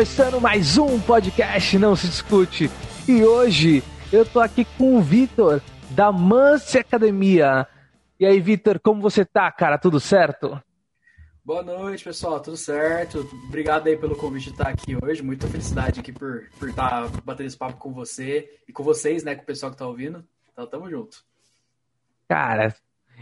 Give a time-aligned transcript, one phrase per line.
[0.00, 2.70] Começando mais um podcast Não Se Discute.
[3.06, 5.60] E hoje eu tô aqui com o Vitor,
[5.90, 7.68] da Mance Academia.
[8.18, 9.76] E aí, Vitor, como você tá, cara?
[9.76, 10.58] Tudo certo?
[11.44, 12.40] Boa noite, pessoal.
[12.40, 13.28] Tudo certo?
[13.46, 15.22] Obrigado aí pelo convite de estar aqui hoje.
[15.22, 19.34] Muita felicidade aqui por, por estar batendo esse papo com você e com vocês, né?
[19.34, 20.26] Com o pessoal que tá ouvindo.
[20.50, 21.22] Então, tamo junto.
[22.26, 22.74] Cara,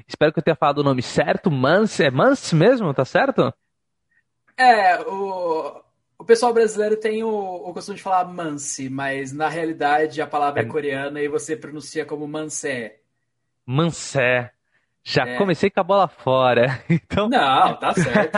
[0.06, 1.51] espero que eu tenha falado o nome certo.
[1.51, 2.95] Mance, é Mance mesmo?
[2.95, 3.53] Tá certo?
[4.56, 5.83] É, o,
[6.19, 10.63] o pessoal brasileiro tem o, o costume de falar Manse, mas na realidade a palavra
[10.63, 13.01] é, é coreana e você pronuncia como Mansé.
[13.65, 14.53] Mansé.
[15.05, 15.39] Já é.
[15.39, 16.83] comecei com a bola fora.
[16.91, 17.29] Então...
[17.29, 18.37] Não, tá certo.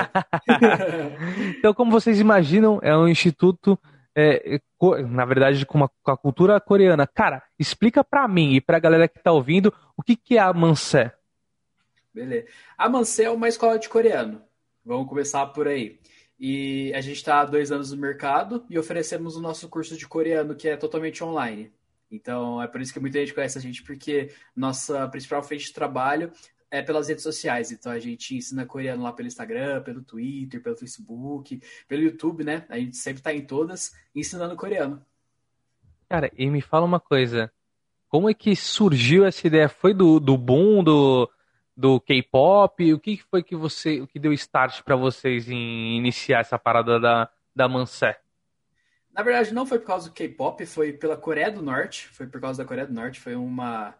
[1.58, 3.78] então, como vocês imaginam, é um instituto,
[4.14, 4.60] é, é
[5.08, 7.06] na verdade, com, uma, com a cultura coreana.
[7.06, 10.52] Cara, explica pra mim e pra galera que tá ouvindo o que, que é a
[10.52, 11.12] Mansé.
[12.12, 12.46] Beleza.
[12.76, 14.42] A Mansé é uma escola de coreano.
[14.84, 15.98] Vamos começar por aí.
[16.40, 20.08] E a gente está há dois anos no mercado e oferecemos o nosso curso de
[20.08, 21.70] coreano, que é totalmente online.
[22.10, 25.74] Então, é por isso que muita gente conhece a gente, porque nossa principal frente de
[25.74, 26.32] trabalho
[26.70, 27.70] é pelas redes sociais.
[27.70, 32.64] Então, a gente ensina coreano lá pelo Instagram, pelo Twitter, pelo Facebook, pelo YouTube, né?
[32.70, 35.04] A gente sempre está em todas ensinando coreano.
[36.08, 37.52] Cara, e me fala uma coisa.
[38.08, 39.68] Como é que surgiu essa ideia?
[39.68, 41.30] Foi do, do boom do,
[41.80, 42.92] do K-pop?
[42.92, 47.00] O que foi que você, o que deu start para vocês em iniciar essa parada
[47.00, 48.20] da, da Mansé?
[49.10, 52.06] Na verdade, não foi por causa do K-pop, foi pela Coreia do Norte.
[52.08, 53.18] Foi por causa da Coreia do Norte.
[53.18, 53.94] Foi uma,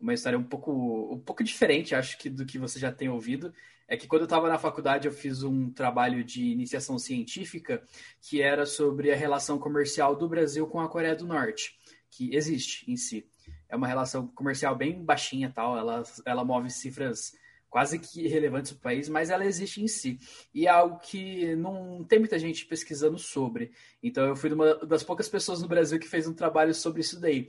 [0.00, 3.52] uma história um pouco, um pouco diferente, acho que, do que você já tem ouvido.
[3.86, 7.82] É que quando eu estava na faculdade, eu fiz um trabalho de iniciação científica
[8.20, 11.76] que era sobre a relação comercial do Brasil com a Coreia do Norte,
[12.10, 13.28] que existe em si
[13.76, 17.32] é uma relação comercial bem baixinha tal, ela, ela move cifras
[17.68, 20.18] quase que irrelevantes para o país, mas ela existe em si.
[20.54, 23.70] E é algo que não tem muita gente pesquisando sobre.
[24.02, 27.20] Então eu fui uma das poucas pessoas no Brasil que fez um trabalho sobre isso
[27.20, 27.48] daí.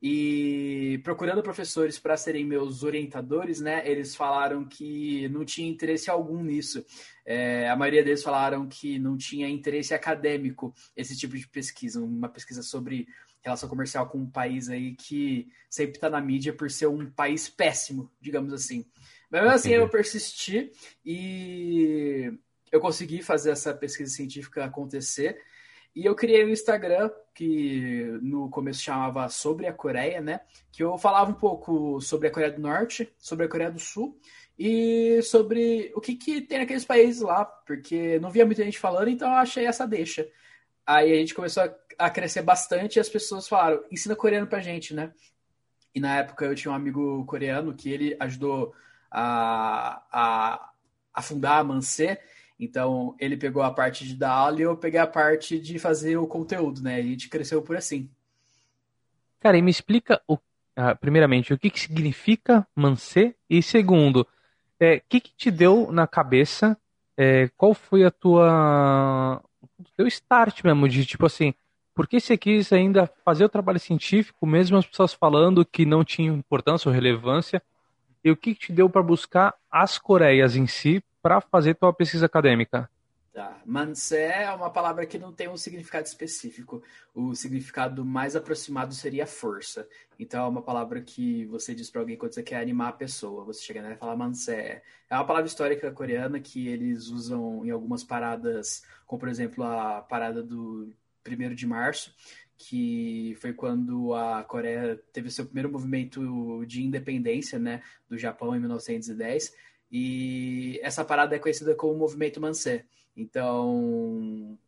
[0.00, 6.42] E procurando professores para serem meus orientadores, né, eles falaram que não tinha interesse algum
[6.42, 6.84] nisso.
[7.26, 12.28] É, a maioria deles falaram que não tinha interesse acadêmico esse tipo de pesquisa, uma
[12.28, 13.08] pesquisa sobre
[13.42, 17.48] relação comercial com um país aí que sempre está na mídia por ser um país
[17.48, 18.84] péssimo, digamos assim.
[19.30, 20.72] Mas mesmo assim eu persisti
[21.04, 22.32] e
[22.70, 25.40] eu consegui fazer essa pesquisa científica acontecer.
[25.94, 30.40] E eu criei um Instagram que no começo chamava Sobre a Coreia, né?
[30.70, 34.18] Que eu falava um pouco sobre a Coreia do Norte, sobre a Coreia do Sul
[34.58, 39.08] e sobre o que, que tem naqueles países lá, porque não via muita gente falando,
[39.08, 40.28] então eu achei essa deixa.
[40.84, 44.60] Aí a gente começou a a crescer bastante e as pessoas falaram, ensina coreano pra
[44.60, 45.12] gente, né?
[45.94, 48.72] E na época eu tinha um amigo coreano que ele ajudou
[49.10, 50.70] a, a,
[51.12, 52.22] a fundar a Mansé,
[52.58, 56.16] então ele pegou a parte de dar aula e eu peguei a parte de fazer
[56.16, 57.00] o conteúdo, né?
[57.00, 58.08] E a gente cresceu por assim.
[59.40, 64.26] Cara, e me explica, o, uh, primeiramente, o que, que significa Mansé e segundo, o
[64.80, 66.76] é, que, que te deu na cabeça,
[67.16, 69.42] é, qual foi a tua,
[69.78, 71.54] o teu start mesmo, de tipo assim,
[71.98, 76.04] por que você quis ainda fazer o trabalho científico, mesmo as pessoas falando que não
[76.04, 77.60] tinha importância ou relevância?
[78.22, 82.26] E o que te deu para buscar as Coreias em si para fazer tua pesquisa
[82.26, 82.88] acadêmica?
[83.32, 83.60] Tá.
[83.66, 86.84] Mansé é uma palavra que não tem um significado específico.
[87.12, 89.84] O significado mais aproximado seria força.
[90.20, 93.42] Então é uma palavra que você diz para alguém quando você quer animar a pessoa.
[93.42, 94.84] Você chega nela e fala Mansé.
[95.10, 100.00] É uma palavra histórica coreana que eles usam em algumas paradas, como por exemplo a
[100.00, 100.94] parada do
[101.28, 102.14] 1 de março,
[102.56, 108.60] que foi quando a Coreia teve seu primeiro movimento de independência né, do Japão em
[108.60, 109.54] 1910.
[109.90, 112.84] E essa parada é conhecida como movimento Mansé.
[113.16, 114.58] Então,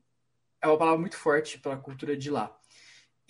[0.60, 2.59] é uma palavra muito forte para a cultura de lá.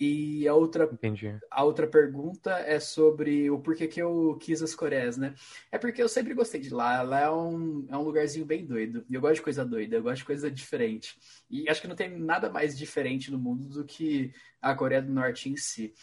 [0.03, 1.37] E a outra, Entendi.
[1.51, 5.35] a outra pergunta é sobre o porquê que eu quis as Coreias, né?
[5.71, 7.03] É porque eu sempre gostei de lá.
[7.03, 9.05] Lá é um, é um lugarzinho bem doido.
[9.07, 11.19] E eu gosto de coisa doida, eu gosto de coisa diferente.
[11.47, 15.13] E acho que não tem nada mais diferente no mundo do que a Coreia do
[15.13, 15.93] Norte em si.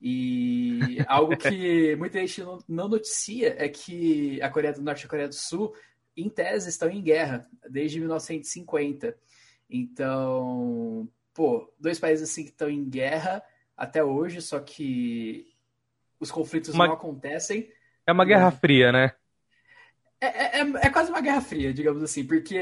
[0.00, 5.06] E algo que muita gente não, não noticia é que a Coreia do Norte e
[5.06, 5.72] a Coreia do Sul,
[6.16, 9.16] em tese, estão em guerra desde 1950.
[9.70, 13.42] Então, pô, dois países assim que estão em guerra
[13.76, 15.52] até hoje, só que
[16.20, 16.86] os conflitos uma...
[16.86, 17.70] não acontecem.
[18.06, 19.12] É uma guerra fria, né?
[20.20, 22.58] É, é, é, é, quase uma guerra fria, digamos assim, porque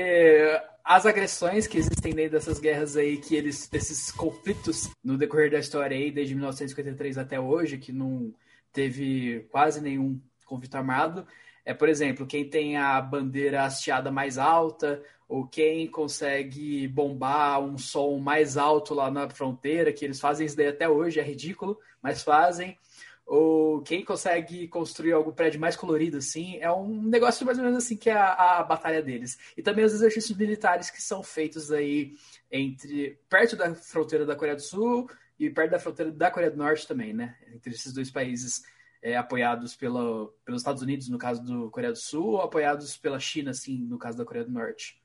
[0.82, 5.58] as agressões que existem dentro dessas guerras aí, que eles, esses conflitos no decorrer da
[5.58, 8.34] história aí, desde 1953 até hoje, que não
[8.72, 11.26] teve quase nenhum conflito armado,
[11.64, 17.78] é, por exemplo, quem tem a bandeira hasteada mais alta, ou quem consegue bombar um
[17.78, 21.78] som mais alto lá na fronteira, que eles fazem isso daí até hoje, é ridículo,
[22.02, 22.76] mas fazem.
[23.24, 27.78] Ou quem consegue construir algum prédio mais colorido, assim, é um negócio mais ou menos
[27.78, 29.38] assim que é a, a batalha deles.
[29.56, 32.14] E também os exercícios militares que são feitos aí
[32.50, 36.58] entre perto da fronteira da Coreia do Sul e perto da fronteira da Coreia do
[36.58, 37.36] Norte também, né?
[37.54, 38.64] Entre esses dois países
[39.02, 43.19] é, apoiados pela, pelos Estados Unidos, no caso do Coreia do Sul, ou apoiados pela
[43.19, 45.02] China, assim, no caso da Coreia do Norte.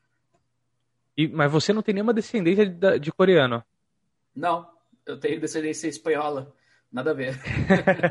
[1.18, 3.64] E, mas você não tem nenhuma descendência de, de coreano?
[4.36, 4.70] Não,
[5.04, 6.54] eu tenho descendência espanhola.
[6.92, 7.36] Nada a ver.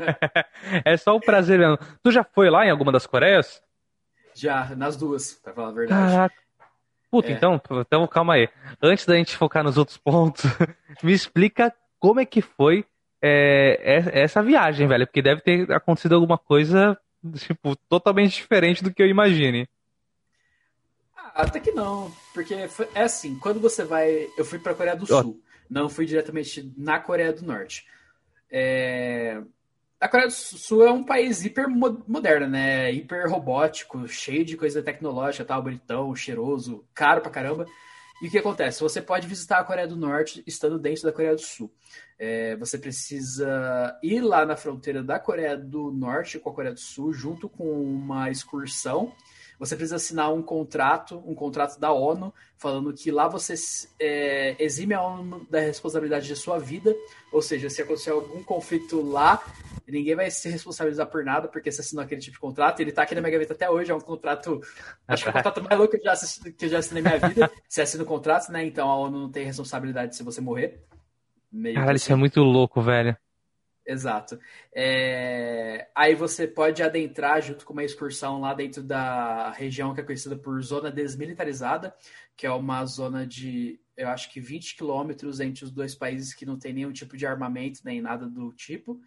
[0.85, 1.79] é só o prazer mesmo.
[2.03, 3.63] Tu já foi lá em alguma das Coreias?
[4.35, 6.11] Já, nas duas, pra falar a verdade.
[6.11, 6.35] Caraca.
[7.09, 7.31] Puta, é.
[7.31, 8.49] então, então calma aí.
[8.81, 10.43] Antes da gente focar nos outros pontos,
[11.01, 12.85] me explica como é que foi
[13.21, 16.97] é, é, essa viagem, velho, porque deve ter acontecido alguma coisa,
[17.37, 19.67] tipo, totalmente diferente do que eu imagine.
[21.15, 24.95] Ah, até que não, porque foi, é assim, quando você vai, eu fui para Coreia
[24.95, 27.85] do Sul, não fui diretamente na Coreia do Norte.
[28.49, 29.41] É...
[29.99, 32.91] A Coreia do Sul é um país hiper moderno, né?
[32.91, 37.65] Hiper robótico, cheio de coisa tecnológica, tal, bonitão, cheiroso, caro pra caramba.
[38.21, 38.81] E o que acontece?
[38.81, 41.71] Você pode visitar a Coreia do Norte estando dentro da Coreia do Sul.
[42.17, 46.79] É, você precisa ir lá na fronteira da Coreia do Norte com a Coreia do
[46.79, 49.13] Sul, junto com uma excursão.
[49.59, 53.53] Você precisa assinar um contrato, um contrato da ONU, falando que lá você
[53.99, 56.95] é, exime a ONU da responsabilidade de sua vida.
[57.31, 59.43] Ou seja, se acontecer algum conflito lá,
[59.87, 62.79] ninguém vai se responsabilizar por nada, porque você assinou aquele tipo de contrato.
[62.79, 64.61] Ele está aqui na minha gaveta até hoje, é um contrato.
[65.07, 67.01] Acho que é o contrato mais louco que eu já, assisti, que eu já assinei
[67.01, 67.51] na minha vida.
[67.67, 68.65] Você assina o contrato, né?
[68.65, 70.83] Então a ONU não tem responsabilidade se você morrer.
[71.51, 72.19] Meio Cara, isso é assim.
[72.19, 73.15] muito louco, velho.
[73.85, 74.37] Exato.
[74.75, 75.87] É...
[75.95, 80.35] Aí você pode adentrar junto com uma excursão lá dentro da região que é conhecida
[80.35, 81.95] por zona desmilitarizada,
[82.35, 86.45] que é uma zona de, eu acho que 20 quilômetros entre os dois países que
[86.45, 88.99] não tem nenhum tipo de armamento nem nada do tipo.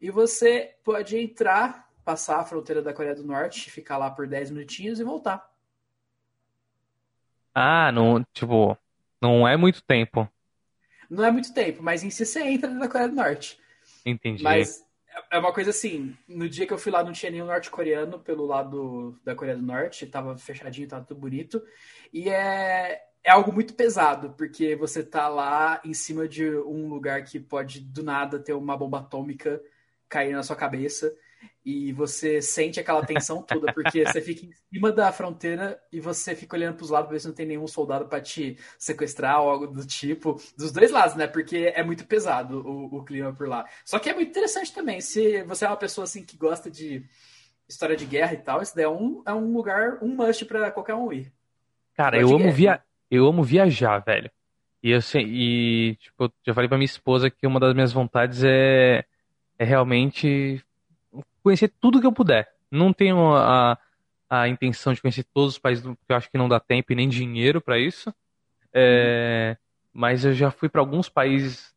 [0.00, 4.50] E você pode entrar, passar a fronteira da Coreia do Norte, ficar lá por 10
[4.50, 5.50] minutinhos e voltar.
[7.54, 8.76] Ah, não, tipo,
[9.20, 10.28] não é muito tempo.
[11.08, 13.58] Não é muito tempo, mas em si você entra na Coreia do Norte.
[14.06, 14.42] Entendi.
[14.42, 14.84] Mas
[15.30, 18.46] é uma coisa assim, no dia que eu fui lá não tinha nenhum norte-coreano pelo
[18.46, 21.62] lado da Coreia do Norte, tava fechadinho, tava tudo bonito.
[22.12, 27.24] E é, é algo muito pesado, porque você tá lá em cima de um lugar
[27.24, 29.60] que pode do nada ter uma bomba atômica
[30.10, 31.10] cair na sua cabeça
[31.64, 36.34] e você sente aquela tensão toda, porque você fica em cima da fronteira e você
[36.34, 39.40] fica olhando para os lados para ver se não tem nenhum soldado para te sequestrar
[39.40, 40.40] ou algo do tipo.
[40.56, 41.26] Dos dois lados, né?
[41.26, 43.66] Porque é muito pesado o, o, clima por lá.
[43.84, 45.00] Só que é muito interessante também.
[45.00, 47.04] Se você é uma pessoa assim que gosta de
[47.68, 50.70] história de guerra e tal, isso daí é um, é um lugar, um must para
[50.70, 51.32] qualquer um ir.
[51.94, 52.82] Cara, eu amo, via...
[53.10, 54.30] eu amo viajar, velho.
[54.82, 57.92] E eu sei, e tipo, eu já falei pra minha esposa que uma das minhas
[57.92, 59.04] vontades é,
[59.60, 60.64] é realmente
[61.42, 62.50] conhecer tudo que eu puder.
[62.70, 63.78] Não tenho a,
[64.28, 66.96] a intenção de conhecer todos os países, porque eu acho que não dá tempo e
[66.96, 68.12] nem dinheiro para isso.
[68.72, 69.58] É,
[69.92, 71.74] mas eu já fui para alguns países.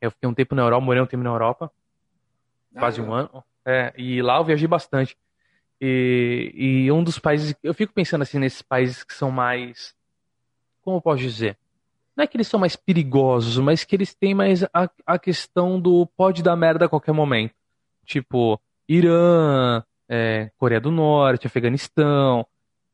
[0.00, 1.70] Eu fiquei um tempo na Europa, morei um tempo na Europa,
[2.74, 3.44] ah, quase um ano.
[3.64, 5.16] É, e lá eu viajei bastante.
[5.80, 7.54] E, e um dos países.
[7.62, 9.94] Eu fico pensando assim nesses países que são mais.
[10.82, 11.56] Como eu posso dizer?
[12.16, 15.78] Não é que eles são mais perigosos, mas que eles têm mais a, a questão
[15.78, 17.54] do pode dar merda a qualquer momento.
[18.06, 18.58] Tipo,
[18.88, 22.46] Irã, é, Coreia do Norte, Afeganistão.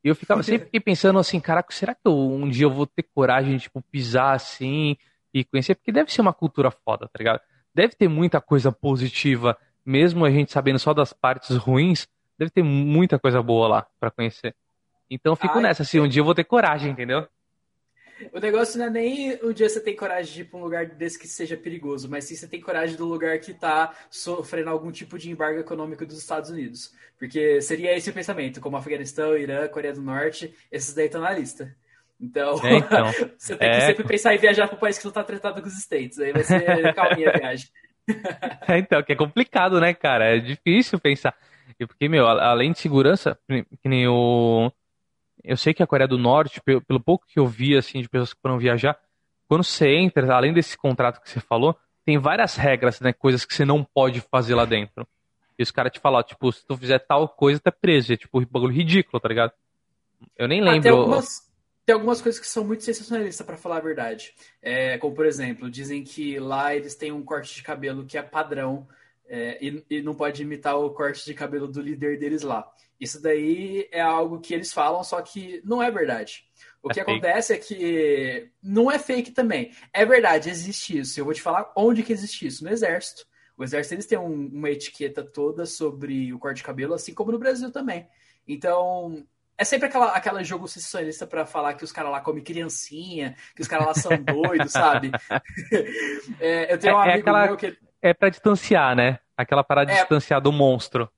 [0.03, 2.87] E eu ficava sempre fiquei pensando assim, caraca, será que eu, um dia eu vou
[2.87, 4.97] ter coragem de tipo, pisar assim
[5.33, 5.77] e conhecer?
[5.77, 7.41] Porque deve ser uma cultura foda, tá ligado?
[7.73, 12.65] Deve ter muita coisa positiva, mesmo a gente sabendo só das partes ruins, deve ter
[12.65, 14.57] muita coisa boa lá para conhecer.
[15.09, 17.29] Então eu fico Ai, nessa, assim, um dia eu vou ter coragem, entendeu?
[18.33, 20.87] O negócio não é nem o dia você tem coragem de ir pra um lugar
[20.87, 24.93] desse que seja perigoso, mas sim você tem coragem do lugar que tá sofrendo algum
[24.93, 26.93] tipo de embargo econômico dos Estados Unidos.
[27.19, 31.33] Porque seria esse o pensamento, como Afeganistão, Irã, Coreia do Norte, esses daí estão na
[31.33, 31.75] lista.
[32.21, 33.87] Então, é, então você tem que é...
[33.87, 36.19] sempre pensar em viajar para um país que não tá tratado com os States.
[36.19, 36.63] Aí vai ser
[36.95, 37.69] calminha a viagem.
[38.69, 40.37] É, então, que é complicado, né, cara?
[40.37, 41.35] É difícil pensar.
[41.79, 44.71] Porque, meu, além de segurança, que nem o
[45.45, 48.09] eu sei que a Coreia do Norte, pelo, pelo pouco que eu vi assim de
[48.09, 48.99] pessoas que foram viajar,
[49.49, 53.55] quando você entra, além desse contrato que você falou, tem várias regras, né, coisas que
[53.55, 55.07] você não pode fazer lá dentro.
[55.59, 58.13] E os caras te falam, tipo, se tu fizer tal coisa, tá preso.
[58.13, 59.53] É tipo um bagulho ridículo, tá ligado?
[60.37, 60.79] Eu nem lembro.
[60.79, 61.53] Ah, tem, algumas,
[61.85, 64.33] tem algumas coisas que são muito sensacionalistas, para falar a verdade.
[64.61, 68.23] É, como, por exemplo, dizem que lá eles têm um corte de cabelo que é
[68.23, 68.89] padrão
[69.35, 72.71] É, e, e, não pode imitar o corte de cabelo do líder deles lá.
[73.01, 76.45] Isso daí é algo que eles falam, só que não é verdade.
[76.83, 77.11] O é que fake.
[77.11, 79.73] acontece é que não é fake também.
[79.91, 81.19] É verdade, existe isso.
[81.19, 82.63] Eu vou te falar onde que existe isso.
[82.63, 83.27] No exército.
[83.57, 87.33] O exército eles têm um, uma etiqueta toda sobre o corte de cabelo, assim como
[87.33, 88.07] no Brasil também.
[88.47, 93.35] Então, é sempre aquela, aquela jogo sensacionalista para falar que os caras lá comem criancinha,
[93.57, 95.11] que os caras lá são doidos, sabe?
[96.39, 97.47] é, eu tenho um é, amigo é aquela...
[97.47, 99.19] meu que é para distanciar, né?
[99.37, 101.09] Aquela parada de é, distanciar do monstro.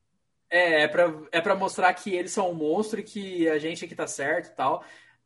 [0.51, 3.85] É, é pra, é pra mostrar que eles são um monstro e que a gente
[3.85, 4.85] aqui tá certo e tal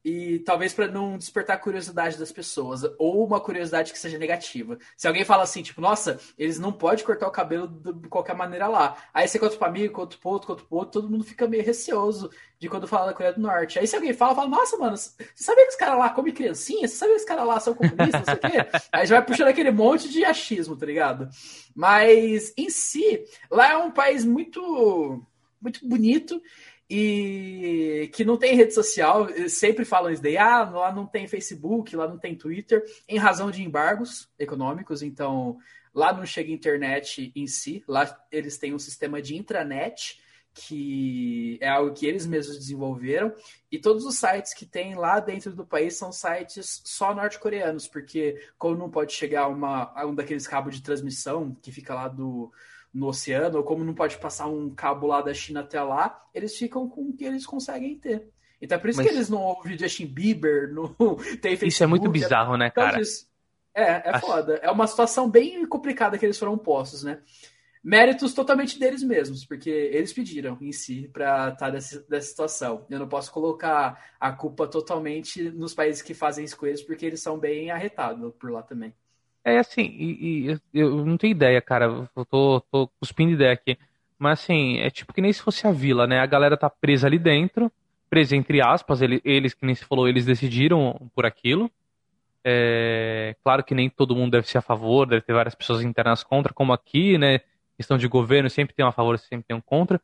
[0.09, 4.79] e talvez para não despertar a curiosidade das pessoas, ou uma curiosidade que seja negativa.
[4.97, 8.69] Se alguém fala assim, tipo, nossa, eles não podem cortar o cabelo de qualquer maneira
[8.69, 8.97] lá.
[9.13, 11.63] Aí você conta pro amigo, conta pro outro, conta pro outro, todo mundo fica meio
[11.63, 13.79] receoso de quando fala da Coreia do Norte.
[13.79, 16.89] Aí se alguém fala, fala, nossa, mano, você sabia que os caras lá comem criancinha?
[16.89, 18.13] Você sabia que os caras lá são comunistas?
[18.13, 18.79] Não sei o quê?
[18.91, 21.29] Aí já vai puxando aquele monte de achismo, tá ligado?
[21.77, 25.23] Mas, em si, lá é um país muito,
[25.61, 26.41] muito bonito
[26.91, 31.95] e que não tem rede social, sempre falam isso daí, ah, lá não tem Facebook,
[31.95, 35.59] lá não tem Twitter, em razão de embargos econômicos, então
[35.95, 40.21] lá não chega internet em si, lá eles têm um sistema de intranet,
[40.55, 43.33] que é algo que eles mesmos desenvolveram,
[43.71, 48.41] e todos os sites que tem lá dentro do país são sites só norte-coreanos, porque
[48.57, 52.51] como não pode chegar uma, um daqueles cabos de transmissão que fica lá do
[52.99, 56.57] no oceano, ou como não pode passar um cabo lá da China até lá, eles
[56.57, 58.29] ficam com o que eles conseguem ter.
[58.61, 59.07] Então é por isso Mas...
[59.07, 60.89] que eles não ouvem Justin Bieber, não
[61.41, 61.69] tem Facebook.
[61.69, 63.01] Isso é muito bizarro, né, cara?
[63.73, 64.27] É, é Acho...
[64.27, 64.55] foda.
[64.57, 67.21] É uma situação bem complicada que eles foram postos, né?
[67.83, 72.85] Méritos totalmente deles mesmos, porque eles pediram em si para estar dessa, dessa situação.
[72.91, 77.07] Eu não posso colocar a culpa totalmente nos países que fazem isso com eles, porque
[77.07, 78.93] eles são bem arretados por lá também.
[79.45, 82.09] É assim, e, e, eu não tenho ideia, cara.
[82.15, 83.79] Eu tô, tô cuspindo ideia aqui.
[84.19, 86.19] Mas assim, é tipo que nem se fosse a vila, né?
[86.19, 87.71] A galera tá presa ali dentro,
[88.11, 91.71] presa entre aspas, eles, eles que nem se falou, eles decidiram por aquilo.
[92.45, 96.25] É, claro que nem todo mundo deve ser a favor, deve ter várias pessoas internas
[96.25, 97.41] contra, como aqui, né?
[97.77, 100.01] Questão de governo, sempre tem um a favor, sempre tem um contra.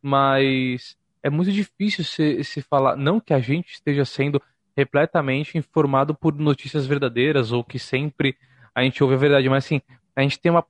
[0.00, 4.40] Mas é muito difícil se, se falar, não que a gente esteja sendo
[4.76, 8.36] repletamente informado por notícias verdadeiras ou que sempre
[8.78, 9.80] a gente ouve a verdade, mas assim,
[10.14, 10.64] a gente tem uma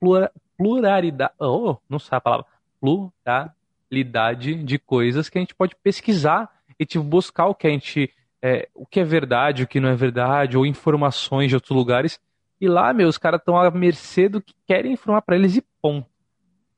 [0.57, 2.47] pluralidade, oh, não sabe a palavra,
[2.81, 8.13] pluralidade de coisas que a gente pode pesquisar e tipo, buscar o que a gente,
[8.43, 12.21] é, o que é verdade, o que não é verdade, ou informações de outros lugares.
[12.61, 15.65] E lá, meu, os caras estão à mercê do que querem informar para eles e
[15.81, 16.09] ponto.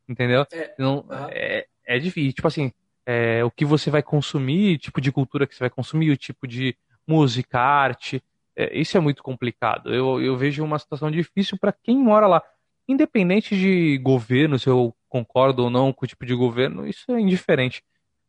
[0.09, 0.47] Entendeu?
[0.53, 2.33] É, então, é, é difícil.
[2.33, 2.73] Tipo assim,
[3.07, 6.47] é, o que você vai consumir, tipo de cultura que você vai consumir, o tipo
[6.47, 8.23] de música, arte,
[8.61, 9.95] é, isso é muito complicado.
[9.95, 12.43] Eu, eu vejo uma situação difícil para quem mora lá.
[12.87, 17.21] Independente de governo, se eu concordo ou não com o tipo de governo, isso é
[17.21, 17.83] indiferente.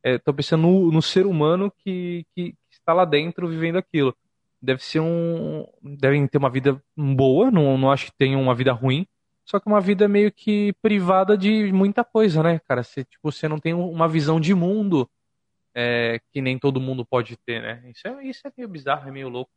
[0.03, 4.15] Estou é, pensando no, no, ser humano que, que, que, está lá dentro vivendo aquilo.
[4.61, 5.67] Deve ser um.
[5.81, 9.05] Devem ter uma vida boa, não, não acho que tenham uma vida ruim,
[9.45, 12.83] só que uma vida meio que privada de muita coisa, né, cara?
[12.83, 15.09] Você, tipo, você não tem uma visão de mundo
[15.75, 17.83] é, que nem todo mundo pode ter, né?
[17.89, 19.51] Isso é, isso é meio bizarro, é meio louco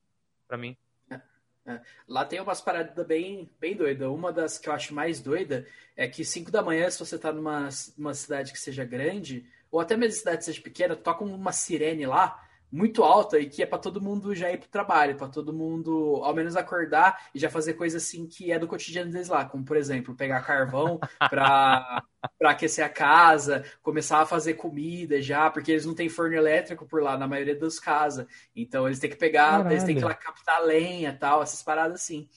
[0.54, 0.76] para mim.
[1.10, 1.20] É,
[1.66, 1.80] é.
[2.06, 4.08] Lá tem umas paradas bem, bem doidas.
[4.08, 7.32] Uma das que eu acho mais doida é que 5 da manhã, se você tá
[7.32, 7.68] numa,
[7.98, 12.40] numa cidade que seja grande, ou até mesmo cidade seja pequena, toca uma sirene lá
[12.70, 16.20] muito alta e que é para todo mundo já ir pro trabalho, para todo mundo
[16.24, 19.64] ao menos acordar e já fazer coisa assim que é do cotidiano deles lá, como
[19.64, 20.98] por exemplo, pegar carvão
[21.30, 22.02] para
[22.44, 27.02] aquecer a casa, começar a fazer comida já, porque eles não têm forno elétrico por
[27.02, 28.26] lá na maioria das casas.
[28.56, 29.70] Então eles têm que pegar, Caralho.
[29.70, 32.28] eles têm que ir lá captar lenha, tal, essas paradas assim.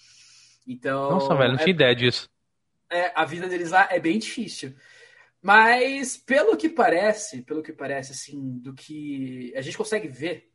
[0.68, 2.30] Então, Nossa, velho, não é, tinha ideia disso.
[2.90, 4.76] É, a vida deles lá é bem difícil.
[5.42, 10.52] Mas, pelo que parece, pelo que parece, assim, do que a gente consegue ver,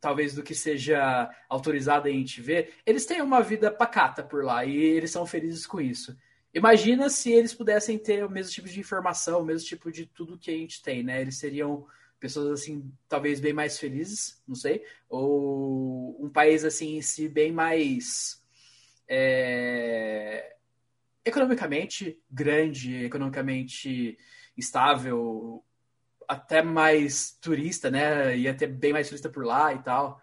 [0.00, 4.64] talvez do que seja autorizado a gente ver, eles têm uma vida pacata por lá
[4.64, 6.16] e eles são felizes com isso.
[6.54, 10.38] Imagina se eles pudessem ter o mesmo tipo de informação, o mesmo tipo de tudo
[10.38, 11.20] que a gente tem, né?
[11.20, 11.86] Eles seriam
[12.18, 17.52] pessoas assim, talvez bem mais felizes, não sei, ou um país assim em si bem
[17.52, 18.42] mais
[19.06, 20.56] é,
[21.28, 24.18] economicamente grande, economicamente
[24.56, 25.64] estável,
[26.28, 28.36] até mais turista, né?
[28.36, 30.20] Ia ter bem mais turista por lá e tal.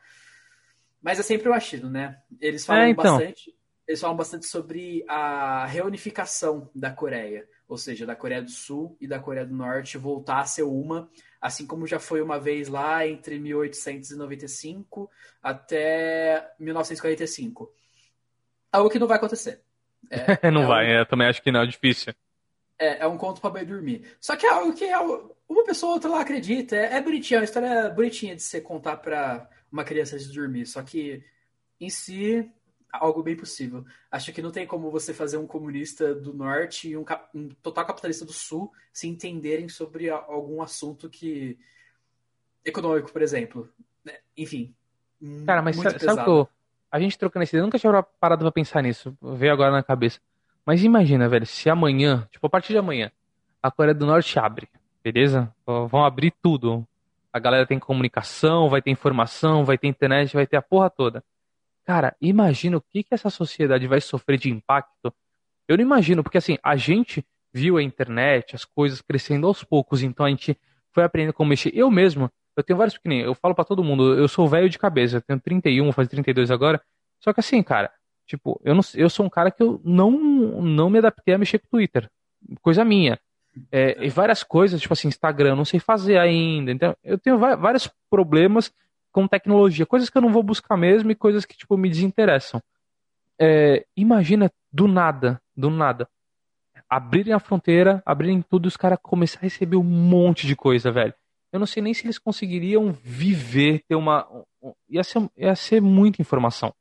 [1.02, 2.18] Mas é sempre o achismo, né?
[2.40, 3.18] Eles falam é, então.
[3.18, 3.56] bastante.
[3.88, 9.08] Eles falam bastante sobre a reunificação da Coreia, ou seja, da Coreia do Sul e
[9.08, 11.08] da Coreia do Norte voltar a ser uma,
[11.40, 15.10] assim como já foi uma vez lá entre 1895
[15.42, 17.72] até 1945.
[18.72, 19.62] Algo que não vai acontecer.
[20.10, 21.00] É, não é vai, um...
[21.00, 22.14] eu também acho que não, é difícil.
[22.78, 24.06] É, é um conto para bem dormir.
[24.20, 26.76] Só que é algo que é, uma pessoa ou outra lá acredita.
[26.76, 30.66] É, é bonitinho, é uma história bonitinha de você contar para uma criança de dormir.
[30.66, 31.24] Só que
[31.80, 32.52] em si,
[32.92, 33.86] algo bem possível.
[34.12, 37.86] Acho que não tem como você fazer um comunista do norte e um, um total
[37.86, 41.58] capitalista do sul se entenderem sobre algum assunto que.
[42.64, 43.70] econômico, por exemplo.
[44.04, 44.74] Né, enfim.
[45.46, 46.50] Cara, mas sabe, sabe que eu,
[46.96, 49.14] a gente trocando esse ideia, nunca tinha parado pra pensar nisso.
[49.22, 50.22] Veio agora na cabeça.
[50.66, 53.12] Mas imagina, velho, se amanhã, tipo, a partir de amanhã,
[53.62, 54.70] a Coreia do Norte abre,
[55.04, 55.54] beleza?
[55.66, 56.88] Vão abrir tudo.
[57.34, 61.22] A galera tem comunicação, vai ter informação, vai ter internet, vai ter a porra toda.
[61.84, 65.14] Cara, imagina o que, que essa sociedade vai sofrer de impacto.
[65.68, 70.02] Eu não imagino, porque assim, a gente viu a internet, as coisas crescendo aos poucos,
[70.02, 70.58] então a gente
[70.94, 71.72] foi aprendendo como mexer.
[71.76, 74.80] Eu mesmo, eu tenho vários pequenininhos, eu falo para todo mundo, eu sou velho de
[74.80, 76.82] cabeça, eu tenho 31, vou fazer 32 agora.
[77.20, 77.92] Só que assim, cara,
[78.26, 81.60] Tipo, eu, não, eu sou um cara que eu não, não me adaptei a mexer
[81.60, 82.10] com Twitter.
[82.62, 83.20] Coisa minha.
[83.72, 86.72] É, e várias coisas, tipo assim, Instagram, eu não sei fazer ainda.
[86.72, 88.74] Então, eu tenho vários problemas
[89.12, 92.62] com tecnologia, coisas que eu não vou buscar mesmo e coisas que, tipo, me desinteressam.
[93.40, 96.10] É, imagina, do nada, do nada,
[96.90, 100.92] abrirem a fronteira, abrirem tudo e os caras começarem a receber um monte de coisa,
[100.92, 101.14] velho.
[101.56, 104.28] Eu não sei nem se eles conseguiriam viver, ter uma.
[104.90, 106.74] Ia ser, ia ser muita informação.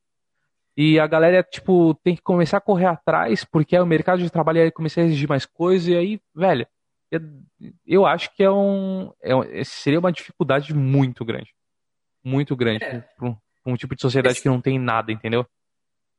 [0.77, 4.59] E a galera, tipo, tem que começar a correr atrás, porque o mercado de trabalho
[4.59, 6.67] ia começar a exigir mais coisa, e aí, velho,
[7.87, 11.55] eu acho que é um, é, seria uma dificuldade muito grande.
[12.25, 12.99] Muito grande é.
[12.99, 14.43] para um, um, tipo de sociedade Esse...
[14.43, 15.47] que não tem nada, entendeu?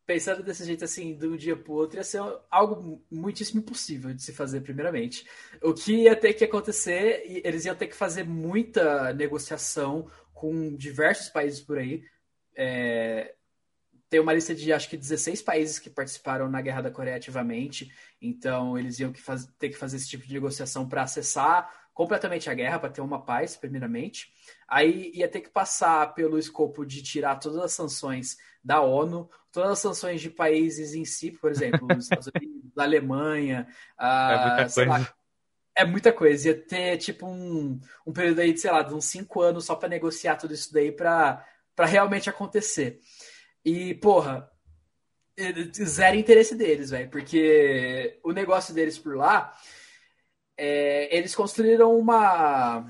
[0.05, 2.21] Pensando desse jeito assim, de um dia pro outro, ia ser
[2.51, 5.25] algo muitíssimo impossível de se fazer, primeiramente.
[5.61, 11.29] O que ia ter que acontecer, eles iam ter que fazer muita negociação com diversos
[11.29, 12.03] países por aí.
[12.55, 13.33] É,
[14.09, 17.91] tem uma lista de acho que 16 países que participaram na Guerra da Coreia ativamente,
[18.21, 22.49] então eles iam que faz, ter que fazer esse tipo de negociação para acessar completamente
[22.49, 24.27] a guerra, para ter uma paz, primeiramente.
[24.67, 29.71] Aí ia ter que passar pelo escopo de tirar todas as sanções da ONU, todas
[29.71, 34.47] as sanções de países em si, por exemplo, os Estados Unidos, a Alemanha, a, é
[34.47, 34.89] muita coisa.
[34.89, 35.15] Lá,
[35.75, 36.47] é muita coisa.
[36.49, 39.75] Ia ter tipo um, um período aí de, sei lá, de uns cinco anos só
[39.75, 41.45] para negociar tudo isso daí para
[41.77, 42.99] realmente acontecer.
[43.63, 44.49] E, porra,
[45.83, 49.53] zero interesse deles, velho, porque o negócio deles por lá,
[50.57, 52.87] é, eles construíram uma,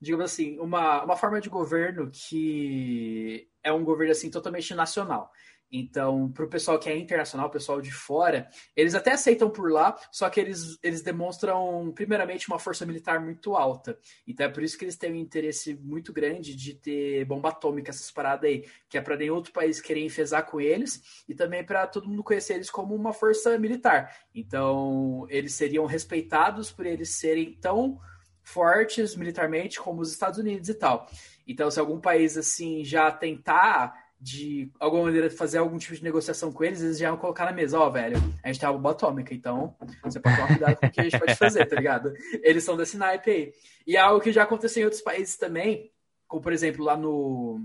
[0.00, 5.30] digamos assim, uma, uma forma de governo que é um governo assim totalmente nacional.
[5.70, 9.70] Então, para o pessoal que é internacional, o pessoal de fora, eles até aceitam por
[9.70, 13.98] lá, só que eles, eles demonstram, primeiramente, uma força militar muito alta.
[14.26, 17.90] Então, é por isso que eles têm um interesse muito grande de ter bomba atômica,
[17.90, 21.64] essas paradas aí, que é para nenhum outro país querer enfesar com eles e também
[21.64, 24.16] para todo mundo conhecer eles como uma força militar.
[24.34, 27.98] Então, eles seriam respeitados por eles serem tão
[28.46, 31.10] fortes militarmente como os Estados Unidos e tal.
[31.48, 36.52] Então, se algum país assim já tentar de alguma maneira fazer algum tipo de negociação
[36.52, 38.76] com eles, eles já iam colocar na mesa, ó, oh, velho, a gente tem uma
[38.76, 41.76] bomba atômica, então você pode tomar cuidado com o que a gente pode fazer, tá
[41.76, 42.14] ligado?
[42.40, 43.52] Eles são desse naipe aí.
[43.84, 45.90] E é algo que já aconteceu em outros países também,
[46.28, 47.60] como por exemplo lá no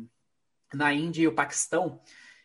[0.74, 2.02] na Índia e o Paquistão,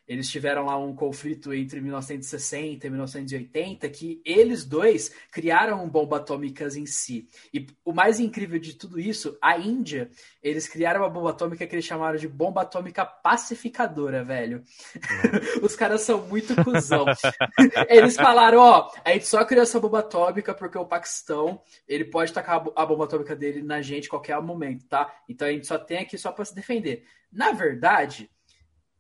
[0.07, 6.77] eles tiveram lá um conflito entre 1960 e 1980 que eles dois criaram bombas atômicas
[6.77, 7.29] em si.
[7.53, 10.09] E o mais incrível de tudo isso, a Índia,
[10.43, 14.63] eles criaram uma bomba atômica que eles chamaram de bomba atômica pacificadora, velho.
[15.63, 17.05] Os caras são muito cuzão.
[17.89, 22.33] eles falaram, ó, a gente só criou essa bomba atômica porque o Paquistão, ele pode
[22.33, 25.13] tacar a bomba atômica dele na gente a qualquer momento, tá?
[25.29, 27.05] Então a gente só tem aqui só para se defender.
[27.33, 28.31] Na verdade,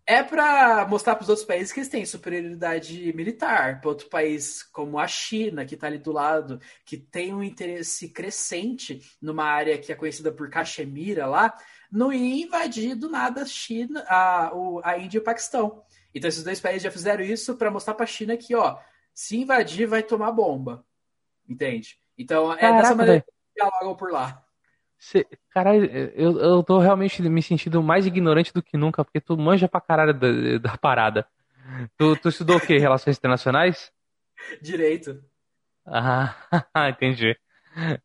[0.07, 3.81] é para mostrar para os outros países que eles têm superioridade militar.
[3.81, 8.09] Para outro país como a China, que está ali do lado, que tem um interesse
[8.11, 11.53] crescente numa área que é conhecida por Caxemira lá,
[11.91, 14.53] não ia invadir do nada a China, a,
[14.85, 15.83] a Índia e o Paquistão.
[16.15, 18.79] Então esses dois países já fizeram isso para mostrar para a China que, ó,
[19.13, 20.85] se invadir vai tomar bomba.
[21.49, 21.99] Entende?
[22.17, 24.46] Então é Caraca, dessa maneira que dialogam por lá.
[24.99, 29.37] Cê, caralho, eu, eu tô realmente me sentindo mais ignorante do que nunca, porque tu
[29.37, 31.27] manja pra caralho da, da parada.
[31.97, 32.79] Tu, tu estudou o quê?
[32.79, 33.93] Relações internacionais?
[34.61, 35.23] Direito.
[35.85, 36.35] Ah,
[36.89, 37.37] entendi.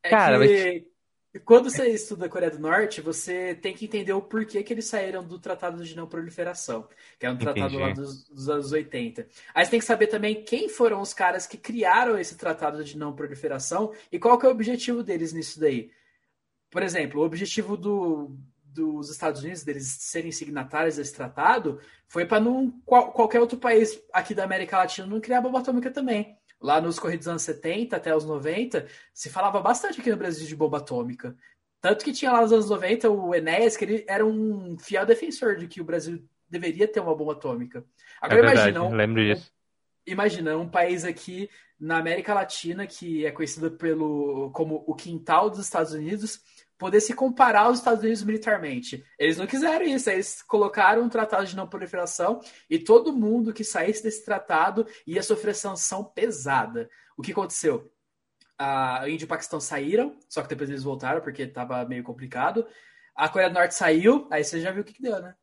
[0.03, 0.85] É Cara, que,
[1.33, 1.43] mas...
[1.43, 4.85] quando você estuda a Coreia do Norte, você tem que entender o porquê que eles
[4.85, 9.27] saíram do Tratado de Não Proliferação, que é um tratado lá dos, dos, anos 80.
[9.55, 12.97] Aí você tem que saber também quem foram os caras que criaram esse Tratado de
[12.97, 15.89] Não Proliferação e qual que é o objetivo deles nisso daí
[16.71, 22.43] por exemplo, o objetivo do, dos Estados Unidos, deles serem signatários desse tratado, foi para
[22.85, 26.37] qual, qualquer outro país aqui da América Latina não criar bomba atômica também.
[26.59, 30.55] lá nos corridos anos 70 até os 90, se falava bastante aqui no Brasil de
[30.55, 31.35] bomba atômica.
[31.81, 35.57] Tanto que tinha lá nos anos 90 o Enéas, que ele era um fiel defensor
[35.57, 37.83] de que o Brasil deveria ter uma bomba atômica.
[38.21, 39.51] Agora é verdade, imagina um, lembro disso.
[40.05, 45.59] Imagina um país aqui na América Latina que é conhecido pelo como o quintal dos
[45.59, 46.39] Estados Unidos
[46.81, 49.05] poder se comparar aos Estados Unidos militarmente.
[49.19, 53.63] Eles não quiseram isso, eles colocaram um tratado de não proliferação e todo mundo que
[53.63, 56.89] saísse desse tratado ia sofrer sanção pesada.
[57.15, 57.93] O que aconteceu?
[58.57, 62.65] A Índia e o Paquistão saíram, só que depois eles voltaram porque estava meio complicado.
[63.15, 65.35] A Coreia do Norte saiu, aí você já viu o que, que deu, né?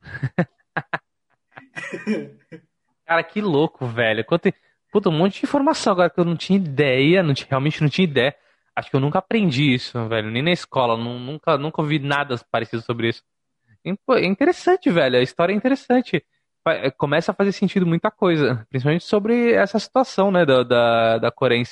[3.04, 4.24] Cara, que louco, velho.
[4.24, 4.48] Quanto...
[4.92, 7.88] Puta, um monte de informação agora que eu não tinha ideia, não tinha, realmente não
[7.88, 8.36] tinha ideia.
[8.74, 10.30] Acho que eu nunca aprendi isso, velho.
[10.30, 10.96] Nem na escola.
[10.96, 13.22] Nunca, nunca ouvi nada parecido sobre isso.
[13.84, 15.18] É interessante, velho.
[15.18, 16.24] A história é interessante.
[16.66, 18.66] É, começa a fazer sentido muita coisa.
[18.70, 21.64] Principalmente sobre essa situação, né, da, da, da Coreia.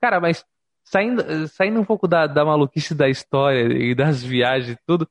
[0.00, 0.44] Cara, mas
[0.84, 5.08] saindo, saindo um pouco da, da maluquice da história e das viagens e tudo,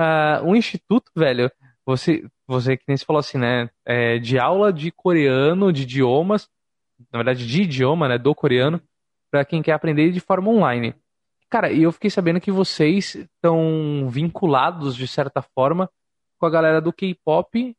[0.00, 1.50] uh, o Instituto, velho,
[1.84, 6.48] você, você que nem se falou assim, né, é, de aula de coreano, de idiomas,
[7.12, 8.80] na verdade de idioma, né, do coreano,
[9.32, 10.94] para quem quer aprender de forma online.
[11.48, 15.90] Cara, e eu fiquei sabendo que vocês estão vinculados, de certa forma,
[16.38, 17.74] com a galera do K-pop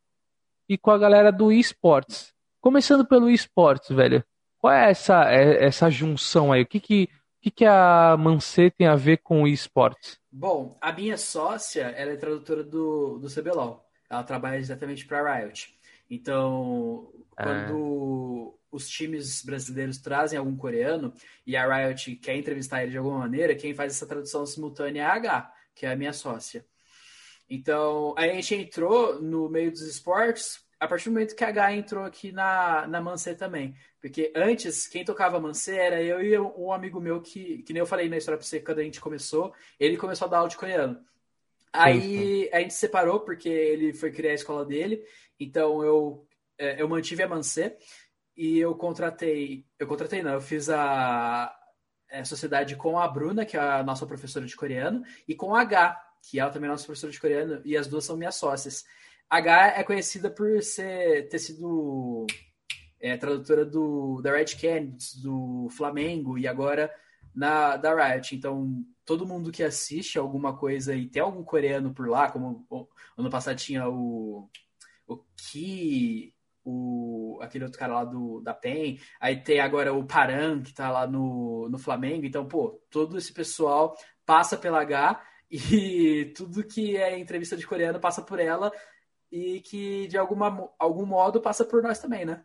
[0.68, 2.34] e com a galera do esportes.
[2.60, 4.24] Começando pelo esportes, velho.
[4.58, 6.62] Qual é essa, é, essa junção aí?
[6.62, 7.08] O que que,
[7.40, 10.18] que, que a Mancê tem a ver com o esportes?
[10.32, 13.84] Bom, a minha sócia, ela é tradutora do, do CBLOL.
[14.10, 15.72] Ela trabalha exatamente para a Riot.
[16.10, 21.12] Então, quando os times brasileiros trazem algum coreano
[21.46, 25.04] e a Riot quer entrevistar ele de alguma maneira, quem faz essa tradução simultânea é
[25.04, 26.64] a H, que é a minha sócia.
[27.48, 31.74] Então, a gente entrou no meio dos esportes a partir do momento que a H
[31.74, 33.74] entrou aqui na, na Mansé também.
[34.00, 37.86] Porque antes, quem tocava Mansé era eu e um amigo meu que, que nem eu
[37.86, 40.56] falei na história pra você quando a gente começou, ele começou a dar aula de
[40.56, 41.00] coreano.
[41.74, 45.04] Aí a gente separou porque ele foi criar a escola dele,
[45.40, 46.24] então eu,
[46.56, 47.76] é, eu mantive a Mansé
[48.36, 49.66] e eu contratei.
[49.76, 51.56] Eu contratei, não, eu fiz a, a
[52.08, 55.62] é, sociedade com a Bruna, que é a nossa professora de coreano, e com a
[55.62, 58.84] H, que ela também é nossa professora de coreano, e as duas são minhas sócias.
[59.28, 62.24] A H é conhecida por ser, ter sido
[63.00, 66.88] é, tradutora do, da Red Canids, do Flamengo, e agora
[67.34, 68.34] na da Riot.
[68.34, 72.66] Então, todo mundo que assiste alguma coisa e tem algum coreano por lá, como
[73.16, 74.48] ano passado tinha o,
[75.06, 80.62] o Ki, o, aquele outro cara lá do, da PEN, aí tem agora o Paran,
[80.62, 83.94] que tá lá no, no Flamengo, então, pô, todo esse pessoal
[84.24, 88.72] passa pela H e tudo que é entrevista de coreano passa por ela
[89.30, 92.42] e que de alguma, algum modo passa por nós também, né?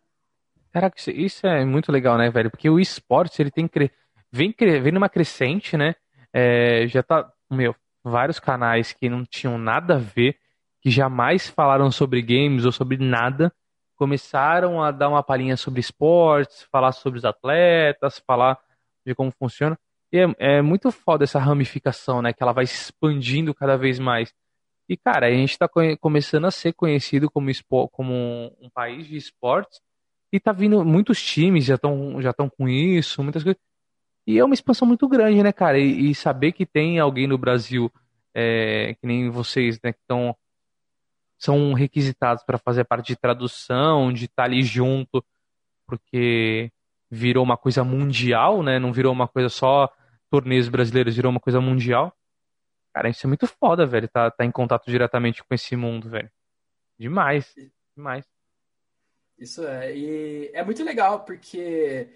[0.71, 2.52] Caraca, isso é muito legal, né, velho?
[2.52, 3.91] Porque o esporte, ele tem cre...
[4.32, 5.96] vem, vem numa crescente, né?
[6.34, 10.38] É, já tá, meu, vários canais que não tinham nada a ver,
[10.82, 13.54] que jamais falaram sobre games ou sobre nada,
[13.96, 18.58] começaram a dar uma palhinha sobre esportes, falar sobre os atletas, falar
[19.06, 19.78] de como funciona.
[20.12, 22.34] E é, é muito foda essa ramificação, né?
[22.34, 24.34] Que ela vai expandindo cada vez mais.
[24.88, 27.52] E, cara, a gente está começando a ser conhecido como,
[27.92, 29.80] como um país de esportes
[30.32, 33.62] e tá vindo muitos times já estão já estão com isso, muitas coisas.
[34.30, 35.80] E é uma expansão muito grande, né, cara?
[35.80, 37.92] E, e saber que tem alguém no Brasil,
[38.32, 40.38] é, que nem vocês, né, que estão
[41.36, 45.26] são requisitados para fazer parte de tradução, de estar tá ali junto,
[45.88, 46.72] porque
[47.10, 48.78] virou uma coisa mundial, né?
[48.78, 49.92] Não virou uma coisa só
[50.30, 52.15] torneios brasileiros, virou uma coisa mundial.
[52.94, 54.08] Cara, isso é muito foda, velho.
[54.08, 56.30] Tá, tá em contato diretamente com esse mundo, velho.
[57.00, 57.52] Demais.
[57.98, 58.28] Demais.
[59.39, 59.98] Isso é.
[59.98, 62.10] E é muito legal, porque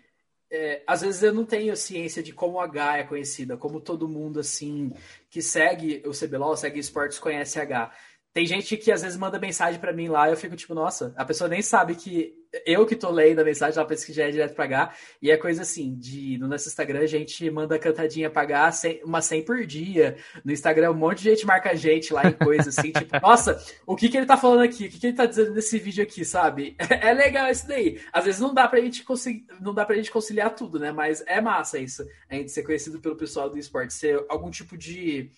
[0.54, 4.08] é, às vezes eu não tenho ciência de como a H é conhecida, como todo
[4.08, 4.94] mundo, assim,
[5.28, 7.92] que segue o CBLOL, segue esportes, conhece a H.
[8.34, 11.24] Tem gente que às vezes manda mensagem para mim lá eu fico tipo, nossa, a
[11.24, 12.34] pessoa nem sabe que
[12.66, 14.94] eu que tô lendo a mensagem, ela pensa que já é direto pra H.
[15.22, 18.72] E é coisa assim, de no nosso Instagram a gente manda cantadinha pra H,
[19.04, 20.18] uma 100 por dia.
[20.46, 23.64] No Instagram um monte de gente marca a gente lá em coisa assim, tipo, nossa,
[23.86, 24.86] o que que ele tá falando aqui?
[24.86, 26.76] O que que ele tá dizendo nesse vídeo aqui, sabe?
[27.04, 28.00] É legal isso daí.
[28.14, 30.92] Às vezes não dá pra gente conseguir, não dá pra gente conciliar tudo, né?
[30.92, 34.78] Mas é massa isso, a gente ser conhecido pelo pessoal do esporte, ser algum tipo
[34.78, 35.32] de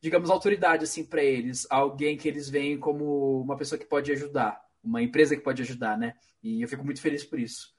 [0.00, 4.60] digamos, autoridade assim para eles, alguém que eles veem como uma pessoa que pode ajudar,
[4.82, 6.14] uma empresa que pode ajudar, né?
[6.42, 7.74] E eu fico muito feliz por isso.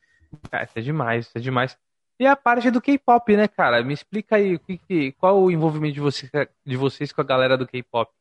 [0.51, 1.77] Ah, isso é demais, isso é demais.
[2.19, 3.83] E a parte do K-pop, né, cara?
[3.83, 6.29] Me explica aí que, qual o envolvimento de, você,
[6.65, 8.11] de vocês com a galera do K-pop.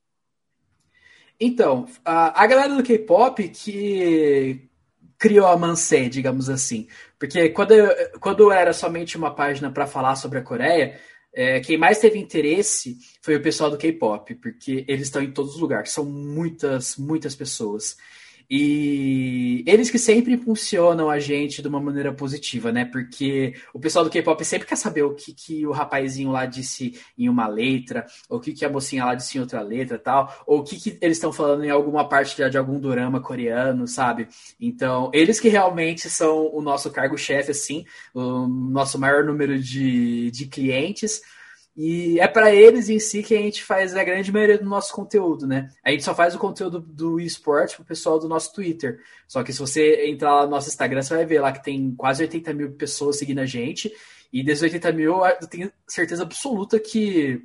[1.40, 4.68] Então, a, a galera do K-pop que
[5.18, 6.88] criou a Mansé, digamos assim.
[7.18, 11.00] Porque quando, eu, quando era somente uma página para falar sobre a Coreia,
[11.38, 15.54] é, quem mais teve interesse foi o pessoal do K-pop, porque eles estão em todos
[15.54, 17.98] os lugares, são muitas, muitas pessoas.
[18.48, 22.84] E eles que sempre impulsionam a gente de uma maneira positiva, né?
[22.84, 26.98] Porque o pessoal do K-pop sempre quer saber o que, que o rapazinho lá disse
[27.18, 30.32] em uma letra, ou o que, que a mocinha lá disse em outra letra tal,
[30.46, 34.28] ou o que, que eles estão falando em alguma parte de, algum drama coreano, sabe?
[34.60, 40.46] Então, eles que realmente são o nosso cargo-chefe, assim, o nosso maior número de, de
[40.46, 41.20] clientes.
[41.76, 44.94] E é para eles em si que a gente faz a grande maioria do nosso
[44.94, 45.68] conteúdo, né?
[45.84, 48.98] A gente só faz o conteúdo do esporte pro pessoal do nosso Twitter.
[49.28, 51.94] Só que se você entrar lá no nosso Instagram, você vai ver lá que tem
[51.94, 53.92] quase 80 mil pessoas seguindo a gente.
[54.32, 57.42] E desses 80 mil, eu tenho certeza absoluta que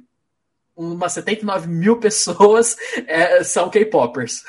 [0.76, 4.44] umas 79 mil pessoas é, são K-Popers.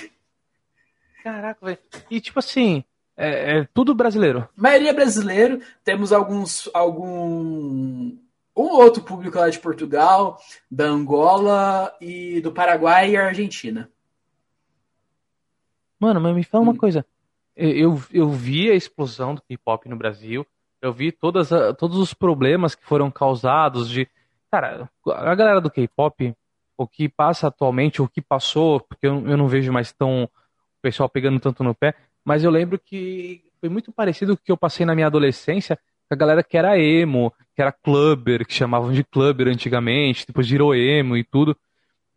[1.24, 1.78] Caraca, velho.
[2.10, 2.84] E tipo assim,
[3.16, 4.46] é, é, tudo brasileiro.
[4.54, 5.60] maioria brasileiro.
[5.82, 6.68] Temos alguns.
[6.74, 8.18] algum
[8.62, 10.38] um outro público lá de Portugal,
[10.70, 13.90] da Angola e do Paraguai e Argentina.
[15.98, 16.76] Mano, mas me fala uma hum.
[16.76, 17.04] coisa.
[17.54, 20.46] Eu, eu vi a explosão do K-pop no Brasil.
[20.80, 24.08] Eu vi todas a, todos os problemas que foram causados de.
[24.50, 26.34] Cara, a galera do K-pop,
[26.76, 30.24] o que passa atualmente, o que passou, porque eu, eu não vejo mais tão.
[30.24, 31.94] O pessoal pegando tanto no pé,
[32.24, 35.78] mas eu lembro que foi muito parecido com o que eu passei na minha adolescência,
[36.14, 40.74] a galera que era emo, que era clubber, que chamavam de clubber antigamente, depois virou
[40.74, 41.56] emo e tudo,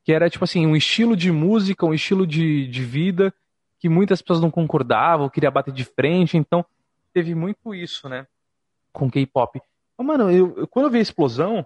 [0.04, 3.34] que era tipo assim, um estilo de música, um estilo de, de vida
[3.80, 6.66] que muitas pessoas não concordavam, queria bater de frente, então
[7.14, 8.26] teve muito isso, né,
[8.92, 9.62] com K-pop.
[9.98, 11.66] Mano, eu, eu, quando eu vi a explosão,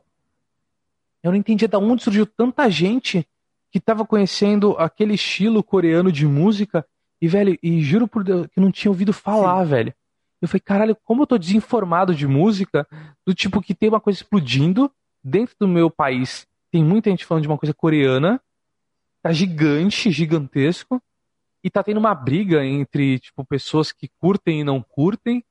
[1.24, 3.28] eu não entendia de onde surgiu tanta gente
[3.72, 6.86] que tava conhecendo aquele estilo coreano de música
[7.22, 9.70] e, velho, e juro por Deus que não tinha ouvido falar, Sim.
[9.70, 9.94] velho.
[10.42, 12.88] Eu falei, caralho, como eu tô desinformado de música,
[13.26, 14.92] do tipo que tem uma coisa explodindo
[15.24, 16.48] dentro do meu país.
[16.72, 18.42] Tem muita gente falando de uma coisa coreana,
[19.22, 21.02] tá gigante, gigantesco,
[21.64, 25.44] e tá tendo uma briga entre, tipo, pessoas que curtem e não curtem.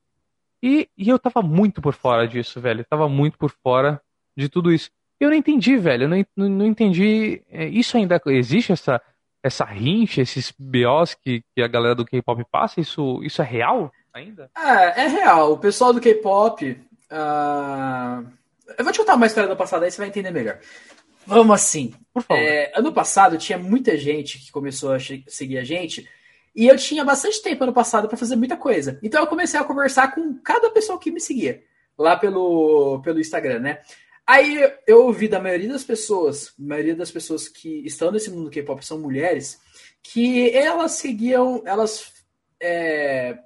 [0.63, 2.81] E, e eu tava muito por fora disso, velho.
[2.81, 4.01] Eu tava muito por fora
[4.37, 4.91] de tudo isso.
[5.19, 6.05] Eu não entendi, velho.
[6.05, 7.43] Eu não, não, entendi.
[7.49, 9.01] É, isso ainda existe essa
[9.43, 12.81] essa rincha, esses BOs que, que a galera do K-pop passa?
[12.81, 13.93] Isso, isso é real?
[14.17, 14.51] Ainda?
[14.57, 15.53] É, é real.
[15.53, 16.71] O pessoal do K-pop.
[17.11, 18.27] Uh...
[18.77, 20.59] Eu vou te contar uma história do passado aí você vai entender melhor.
[21.27, 21.95] Vamos assim.
[22.31, 26.09] É, ano passado tinha muita gente que começou a seguir a gente.
[26.55, 28.99] E eu tinha bastante tempo ano passado para fazer muita coisa.
[29.03, 31.63] Então eu comecei a conversar com cada pessoa que me seguia
[31.99, 33.83] lá pelo, pelo Instagram, né?
[34.27, 38.51] Aí eu ouvi da maioria das pessoas, a maioria das pessoas que estão nesse mundo
[38.51, 39.61] K-pop são mulheres,
[40.03, 42.13] que elas seguiam, elas
[42.61, 43.39] é,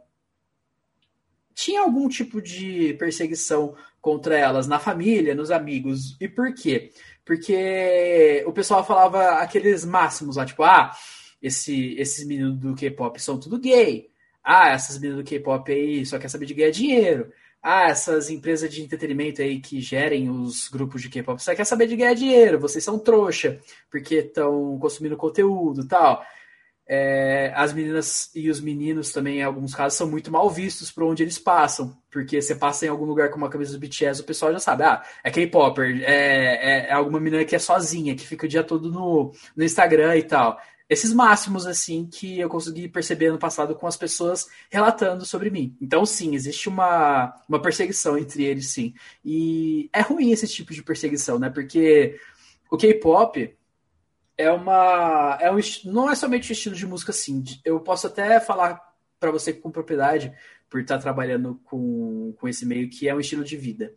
[1.60, 6.16] tinha algum tipo de perseguição contra elas na família, nos amigos.
[6.18, 6.90] E por quê?
[7.24, 10.90] Porque o pessoal falava aqueles máximos lá, tipo, ah,
[11.42, 14.08] esse, esses meninos do K-pop são tudo gay.
[14.42, 17.30] Ah, essas meninas do K-pop aí só quer saber de ganhar dinheiro.
[17.62, 21.86] Ah, essas empresas de entretenimento aí que gerem os grupos de K-pop só quer saber
[21.86, 22.58] de ganhar dinheiro.
[22.58, 26.24] Vocês são trouxa, porque estão consumindo conteúdo tal.
[26.92, 31.04] É, as meninas e os meninos também, em alguns casos, são muito mal vistos por
[31.04, 31.96] onde eles passam.
[32.10, 34.82] Porque você passa em algum lugar com uma camisa do BTS, o pessoal já sabe,
[34.82, 38.64] ah, é K-Popper, é, é, é, alguma menina que é sozinha, que fica o dia
[38.64, 40.58] todo no, no Instagram e tal.
[40.88, 45.76] Esses máximos, assim, que eu consegui perceber no passado com as pessoas relatando sobre mim.
[45.80, 48.92] Então, sim, existe uma, uma perseguição entre eles, sim.
[49.24, 51.48] E é ruim esse tipo de perseguição, né?
[51.48, 52.18] Porque
[52.68, 53.56] o K-pop,
[54.40, 55.38] é uma.
[55.40, 57.42] É um, não é somente um estilo de música assim.
[57.64, 58.80] Eu posso até falar
[59.18, 60.32] para você com propriedade,
[60.68, 63.92] por estar trabalhando com, com esse meio, que é um estilo de vida.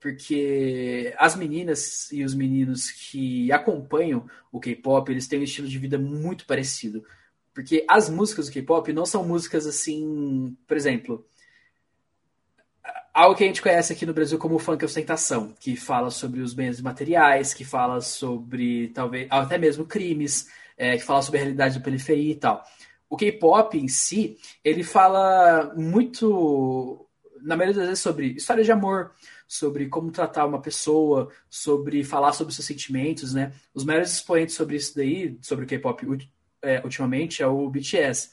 [0.00, 5.78] Porque as meninas e os meninos que acompanham o K-pop, eles têm um estilo de
[5.78, 7.04] vida muito parecido.
[7.52, 11.26] Porque as músicas do K-pop não são músicas assim, por exemplo,
[13.18, 16.54] algo que a gente conhece aqui no Brasil como funk ostentação, que fala sobre os
[16.54, 21.76] bens materiais, que fala sobre talvez até mesmo crimes, é, que fala sobre a realidade
[21.76, 22.64] da periferia e tal.
[23.10, 27.08] O K-pop em si, ele fala muito,
[27.42, 29.10] na maioria das vezes, sobre história de amor,
[29.48, 33.52] sobre como tratar uma pessoa, sobre falar sobre seus sentimentos, né?
[33.74, 36.06] Os maiores expoentes sobre isso daí, sobre o K-pop
[36.62, 38.30] é, ultimamente, é o BTS.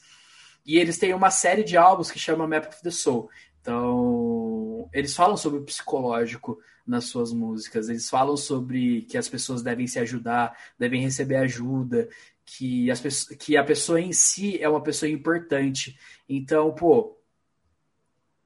[0.64, 3.28] E eles têm uma série de álbuns que chama Map of the Soul.
[3.60, 4.45] Então,
[4.92, 9.86] eles falam sobre o psicológico nas suas músicas, eles falam sobre que as pessoas devem
[9.86, 12.08] se ajudar, devem receber ajuda.
[12.46, 15.98] que, as, que a pessoa em si é uma pessoa importante.
[16.28, 17.18] Então, pô,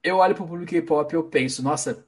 [0.03, 2.05] eu olho pro público K-pop e eu penso, nossa,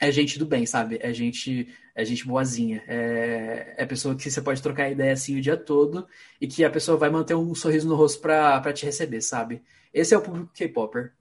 [0.00, 0.98] é gente do bem, sabe?
[1.00, 2.82] É gente, é gente boazinha.
[2.88, 6.08] É, é pessoa que você pode trocar ideia assim o dia todo
[6.40, 9.62] e que a pessoa vai manter um sorriso no rosto pra, pra te receber, sabe?
[9.94, 11.12] Esse é o público K-Popper.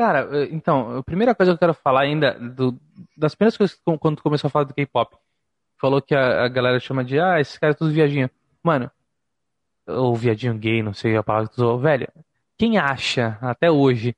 [0.00, 2.74] Cara, eh, então, a primeira coisa que eu quero falar ainda, do,
[3.14, 5.14] das primeiras coisas quando tu começou a falar do K-pop,
[5.78, 8.30] falou que a, a, galera chama de, ah, esses caras todos viadinho.
[8.64, 8.90] Mano,
[9.86, 11.78] ou viadinho gay, não sei a palavra que tu usou.
[11.78, 12.08] Velho,
[12.56, 14.16] quem acha, até hoje,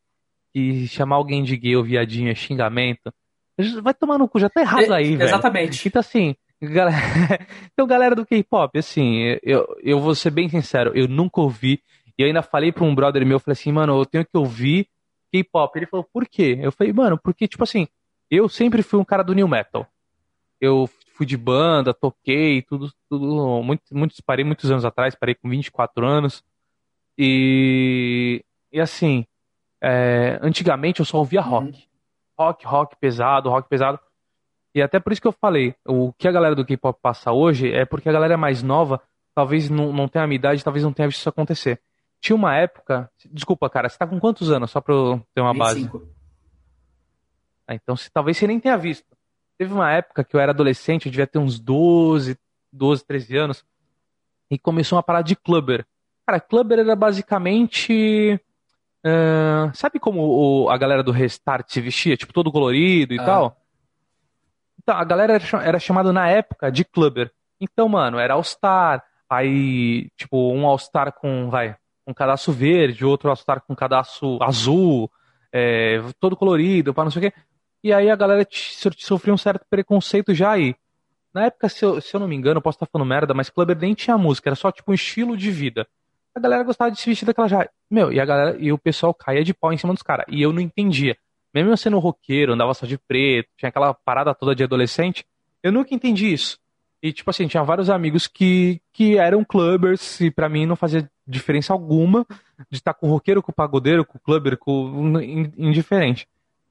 [0.54, 3.12] que chamar alguém de gay ou viadinho é xingamento,
[3.82, 5.30] vai tomar no cu, já tá errado aí, é, velho.
[5.30, 5.88] Exatamente.
[5.88, 6.96] Então, assim, galera,
[7.74, 11.82] então, galera do K-pop, assim, eu, eu vou ser bem sincero, eu nunca ouvi,
[12.16, 14.38] e eu ainda falei pra um brother meu, eu falei assim, mano, eu tenho que
[14.38, 14.86] ouvir
[15.32, 15.76] K-pop.
[15.76, 16.58] Ele falou, por quê?
[16.60, 17.88] Eu falei, mano, porque, tipo assim,
[18.30, 19.86] eu sempre fui um cara do new metal.
[20.60, 25.48] Eu fui de banda, toquei, tudo, tudo, muito, muito, parei muitos anos atrás, parei com
[25.48, 26.44] 24 anos.
[27.18, 29.24] E, e assim,
[29.80, 31.48] é, antigamente eu só ouvia uhum.
[31.48, 31.88] rock.
[32.38, 33.98] Rock, rock pesado, rock pesado.
[34.74, 37.70] E até por isso que eu falei, o que a galera do K-pop passa hoje
[37.70, 39.02] é porque a galera é mais nova,
[39.34, 41.80] talvez não, não tenha a minha idade, talvez não tenha visto isso acontecer.
[42.22, 43.10] Tinha uma época.
[43.32, 44.70] Desculpa, cara, você tá com quantos anos?
[44.70, 45.98] Só pra eu ter uma 25.
[45.98, 46.12] base.
[47.66, 49.04] Ah, então se, talvez você nem tenha visto.
[49.58, 52.38] Teve uma época que eu era adolescente, eu devia ter uns 12,
[52.72, 53.64] 12, 13 anos,
[54.48, 55.84] e começou uma parada de clubber.
[56.24, 58.40] Cara, clubber era basicamente.
[59.04, 62.16] Uh, sabe como o, a galera do Restart se vestia?
[62.16, 63.24] Tipo, todo colorido e ah.
[63.24, 63.56] tal?
[64.80, 67.32] Então, a galera era, era chamada na época de clubber.
[67.60, 73.62] Então, mano, era All-Star, aí, tipo, um All-Star com, vai, um cadastro verde, outro All-Star
[73.66, 75.10] com cadastro azul,
[75.52, 77.38] é, todo colorido, para não sei o quê.
[77.84, 80.74] E aí a galera sofreu um certo preconceito já aí.
[81.34, 83.76] Na época, se eu, se eu não me engano, posso estar falando merda, mas Clubber
[83.76, 85.86] nem tinha música, era só tipo um estilo de vida.
[86.34, 87.68] A galera gostava de se vestir daquela já.
[87.90, 90.26] Meu, e a galera, e o pessoal caía de pau em cima dos caras.
[90.28, 91.16] E eu não entendia.
[91.54, 95.24] Mesmo eu sendo roqueiro, andava só de preto, tinha aquela parada toda de adolescente,
[95.62, 96.58] eu nunca entendi isso.
[97.02, 101.10] E, tipo assim, tinha vários amigos que, que eram clubbers e para mim não fazia
[101.26, 102.26] diferença alguma
[102.70, 105.20] de estar com o roqueiro, com o pagodeiro, com o clubber, com
[105.56, 106.26] indiferente.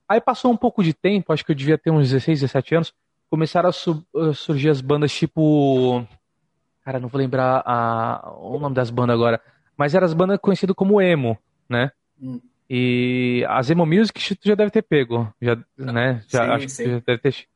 [0.07, 2.93] Aí passou um pouco de tempo, acho que eu devia ter uns 16, 17 anos,
[3.29, 6.05] começaram a, su a surgir as bandas tipo.
[6.83, 8.33] Cara, não vou lembrar a...
[8.37, 9.39] o nome das bandas agora.
[9.77, 11.37] Mas eram as bandas conhecidas como emo,
[11.69, 11.91] né?
[12.21, 12.41] Hum.
[12.69, 16.23] E as emo music tu já deve ter pego, já, né?
[16.27, 16.83] Já, sim, acho sim.
[16.83, 17.47] que já deve ter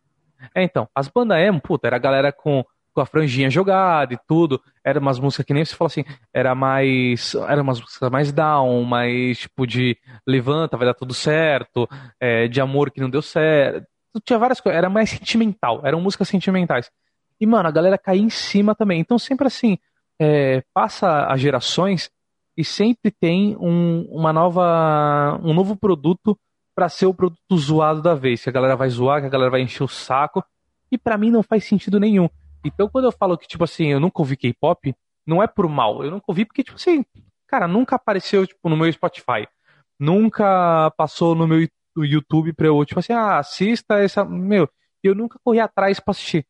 [0.54, 4.20] é, então, as bandas emo, puta, era a galera com, com a franjinha jogada e
[4.26, 4.62] tudo.
[4.84, 7.36] Era umas músicas que nem você fala assim, era mais.
[7.48, 11.88] Era umas músicas mais down, mais tipo de levanta, vai dar tudo certo,
[12.20, 13.86] é, de amor que não deu certo.
[14.24, 16.90] Tinha várias coisas, era mais sentimental, eram músicas sentimentais.
[17.40, 19.02] E, mano, a galera caía em cima também.
[19.02, 19.78] Então, sempre assim,
[20.18, 22.10] é, passa as gerações
[22.58, 26.40] e sempre tem um, uma nova, um novo produto
[26.74, 28.42] para ser o produto zoado da vez.
[28.42, 30.42] Que a galera vai zoar, que a galera vai encher o saco.
[30.90, 32.30] E para mim não faz sentido nenhum.
[32.66, 36.04] Então quando eu falo que, tipo assim, eu nunca ouvi K-pop, não é por mal.
[36.04, 37.06] Eu nunca ouvi porque, tipo assim,
[37.48, 39.48] cara, nunca apareceu, tipo, no meu Spotify.
[40.00, 44.26] Nunca passou no meu YouTube pra eu, tipo assim, ah, assista essa.
[44.26, 44.70] Meu,
[45.04, 46.46] eu nunca corri atrás pra assistir.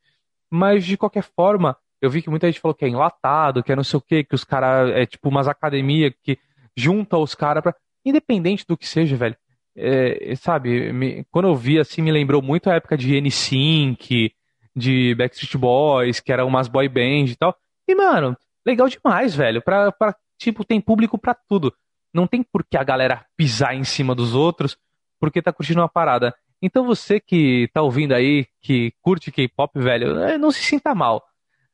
[0.50, 3.76] Mas de qualquer forma, eu vi que muita gente falou que é enlatado, que é
[3.76, 4.92] não sei o que, que os caras.
[4.96, 6.40] É tipo umas academias que
[6.76, 7.76] junta os caras pra.
[8.06, 9.36] Independente do que seja, velho
[9.76, 14.32] é, sabe, me, quando eu vi assim, me lembrou muito a época de N5,
[14.76, 17.56] de Backstreet Boys, que era umas boy band e tal.
[17.88, 18.36] E, mano,
[18.66, 19.62] legal demais, velho.
[19.62, 21.74] Pra, pra, tipo, tem público pra tudo.
[22.14, 24.78] Não tem por que a galera pisar em cima dos outros
[25.20, 26.36] porque tá curtindo uma parada.
[26.62, 31.24] Então você que tá ouvindo aí, que curte K-pop, velho, é, não se sinta mal.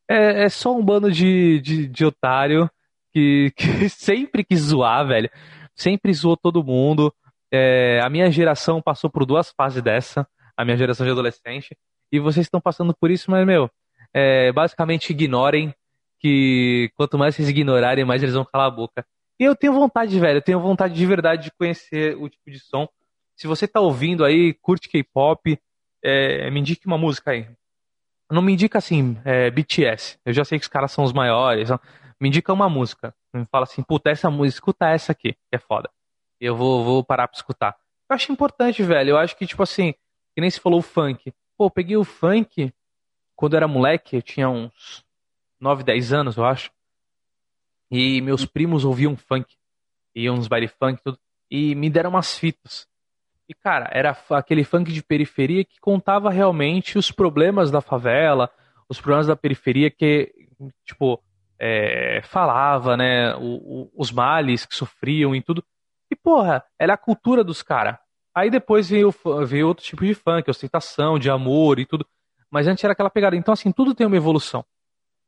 [0.09, 2.69] É, é só um bando de, de, de otário
[3.11, 5.29] que, que sempre quis zoar, velho.
[5.75, 7.13] Sempre zoou todo mundo.
[7.51, 11.77] É, a minha geração passou por duas fases dessa, a minha geração de adolescente,
[12.12, 13.69] e vocês estão passando por isso, mas, meu,
[14.13, 15.73] é, basicamente ignorem
[16.19, 19.06] que quanto mais vocês ignorarem, mais eles vão calar a boca.
[19.40, 22.60] E eu tenho vontade, velho, eu tenho vontade de verdade de conhecer o tipo de
[22.60, 22.88] som.
[23.35, 25.60] Se você tá ouvindo aí, curte K-pop,
[26.04, 27.48] é, me indique uma música aí.
[28.29, 30.19] Não me indica assim, é, BTS.
[30.25, 31.69] Eu já sei que os caras são os maiores.
[32.19, 33.13] Me indica uma música.
[33.33, 35.90] Me fala assim, puta, essa música, escuta essa aqui, que é foda
[36.42, 37.77] eu vou, vou parar pra escutar.
[38.10, 39.12] Eu acho importante, velho.
[39.12, 39.94] Eu acho que, tipo assim,
[40.33, 41.31] que nem se falou o funk.
[41.62, 42.73] Pô, eu peguei o funk
[43.35, 45.05] quando eu era moleque, eu tinha uns
[45.59, 46.71] 9, 10 anos, eu acho.
[47.91, 49.55] E meus primos ouviam funk.
[50.15, 51.19] Iam uns baile funk tudo.
[51.51, 52.87] E me deram umas fitas.
[53.47, 58.49] E, cara, era aquele funk de periferia que contava realmente os problemas da favela,
[58.89, 60.33] os problemas da periferia que,
[60.83, 61.23] tipo,
[61.59, 65.63] é, falava, né, o, o, os males que sofriam e tudo.
[66.09, 67.99] E, porra, era a cultura dos caras.
[68.34, 69.13] Aí depois veio,
[69.46, 72.06] veio outro tipo de funk, ostentação, de amor e tudo.
[72.50, 73.36] Mas antes era aquela pegada.
[73.36, 74.65] Então, assim, tudo tem uma evolução.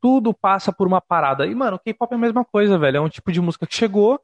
[0.01, 1.45] Tudo passa por uma parada.
[1.45, 2.97] E, mano, o K-pop é a mesma coisa, velho.
[2.97, 4.19] É um tipo de música que chegou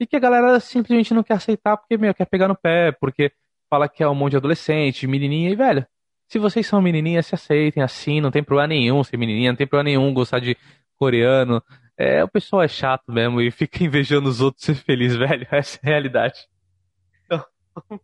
[0.00, 3.32] e que a galera simplesmente não quer aceitar porque, meu, quer pegar no pé, porque
[3.68, 5.50] fala que é um monte de adolescente, menininha.
[5.50, 5.86] E, velho,
[6.28, 9.66] se vocês são menininhas, se aceitem assim, não tem problema nenhum ser menininha, não tem
[9.66, 10.56] problema nenhum gostar de
[10.96, 11.62] coreano.
[11.96, 15.46] É, o pessoal é chato mesmo e fica invejando os outros ser feliz, velho.
[15.50, 16.46] Essa é a realidade.
[17.24, 17.44] Então,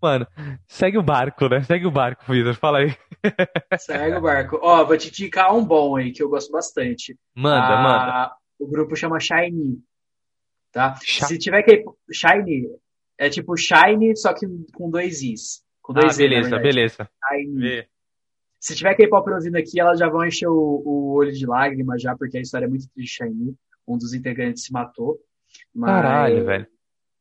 [0.00, 0.26] mano,
[0.66, 1.62] segue o barco, né?
[1.62, 2.54] Segue o barco, Vitor.
[2.54, 2.96] Fala aí.
[3.78, 4.58] Segue o barco.
[4.62, 7.18] Ó, vou te indicar um bom aí, que eu gosto bastante.
[7.34, 8.36] Manda, ah, manda.
[8.58, 9.78] O grupo chama Shiny.
[10.72, 10.94] Tá?
[11.02, 11.84] Sh Se tiver que.
[12.12, 12.66] Shiny
[13.18, 15.62] é tipo Shine, só que com dois Is.
[15.82, 17.10] Com dois ah, beleza, beleza.
[17.28, 17.86] Shiny.
[18.58, 22.16] Se tiver K-pop ouvindo aqui, elas já vão encher o, o, olho de lágrimas já,
[22.16, 23.54] porque a história é muito triste Shiny.
[23.88, 25.18] Um dos integrantes se matou.
[25.74, 25.90] Mas...
[25.90, 26.66] Caralho, velho.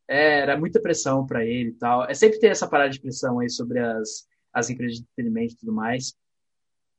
[0.10, 2.04] É, era muita pressão para ele e tal.
[2.06, 5.58] É sempre ter essa parada de pressão aí sobre as, as empresas de entretenimento e
[5.58, 6.16] tudo mais.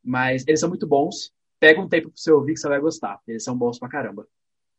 [0.02, 1.32] Mas eles são muito bons.
[1.58, 3.20] Pega um tempo pra você ouvir que você vai gostar.
[3.26, 4.26] Eles são bons pra caramba.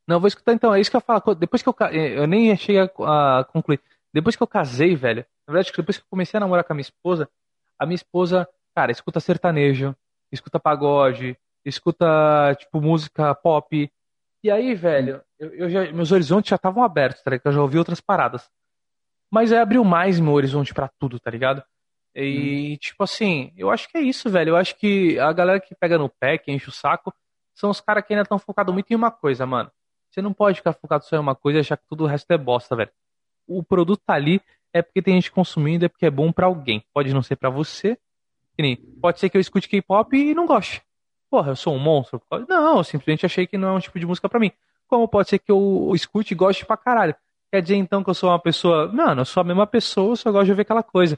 [0.08, 0.74] Não, vou escutar então.
[0.74, 1.36] É isso que eu falo.
[1.36, 1.76] Depois que eu.
[1.92, 3.82] Eu nem cheguei a, a concluir.
[4.14, 5.26] Depois que eu casei, velho.
[5.46, 7.30] Na verdade, depois que eu comecei a namorar com a minha esposa,
[7.78, 9.96] a minha esposa cara, escuta sertanejo,
[10.32, 13.92] escuta pagode, escuta, tipo, música pop.
[14.44, 17.48] E aí, velho, eu, eu já, meus horizontes já estavam abertos, tá ligado?
[17.48, 18.50] Eu já ouvi outras paradas.
[19.30, 21.64] Mas aí abriu mais meu horizonte para tudo, tá ligado?
[22.16, 22.78] E, hum.
[22.78, 24.50] tipo assim, eu acho que é isso, velho.
[24.50, 27.14] Eu acho que a galera que pega no pé, que enche o saco,
[27.54, 29.72] são os caras que ainda estão focados muito em uma coisa, mano.
[30.10, 32.30] Você não pode ficar focado só em uma coisa e achar que tudo o resto
[32.32, 32.92] é bosta, velho.
[33.48, 34.42] O produto tá ali
[34.74, 36.84] é porque tem gente consumindo, é porque é bom para alguém.
[36.94, 37.98] Pode não ser para você,
[39.02, 40.82] Pode ser que eu escute K-pop e não goste.
[41.30, 42.22] Porra, eu sou um monstro?
[42.48, 44.52] Não, eu simplesmente achei que não é um tipo de música para mim.
[44.92, 47.16] Como pode ser que eu escute e goste pra caralho?
[47.50, 48.92] Quer dizer então que eu sou uma pessoa.
[48.92, 51.18] Mano, eu sou a mesma pessoa, eu só gosto de ver aquela coisa.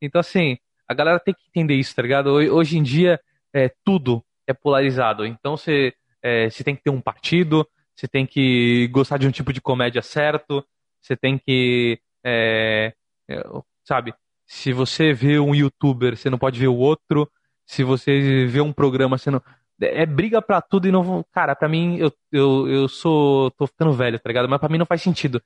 [0.00, 0.56] Então, assim,
[0.88, 2.30] a galera tem que entender isso, tá ligado?
[2.30, 3.20] Hoje em dia,
[3.52, 5.26] é, tudo é polarizado.
[5.26, 5.92] Então, você,
[6.22, 10.00] é, tem que ter um partido, você tem que gostar de um tipo de comédia
[10.00, 10.64] certo,
[10.98, 12.00] você tem que.
[12.24, 12.94] É,
[13.28, 13.42] é
[13.84, 14.14] sabe?
[14.46, 17.30] Se você vê um youtuber, você não pode ver o outro.
[17.66, 19.42] Se você vê um programa, você não.
[19.80, 21.24] É briga pra tudo e não.
[21.32, 23.50] Cara, pra mim, eu, eu, eu sou.
[23.52, 24.48] tô ficando velho, tá ligado?
[24.48, 25.42] Mas pra mim não faz sentido.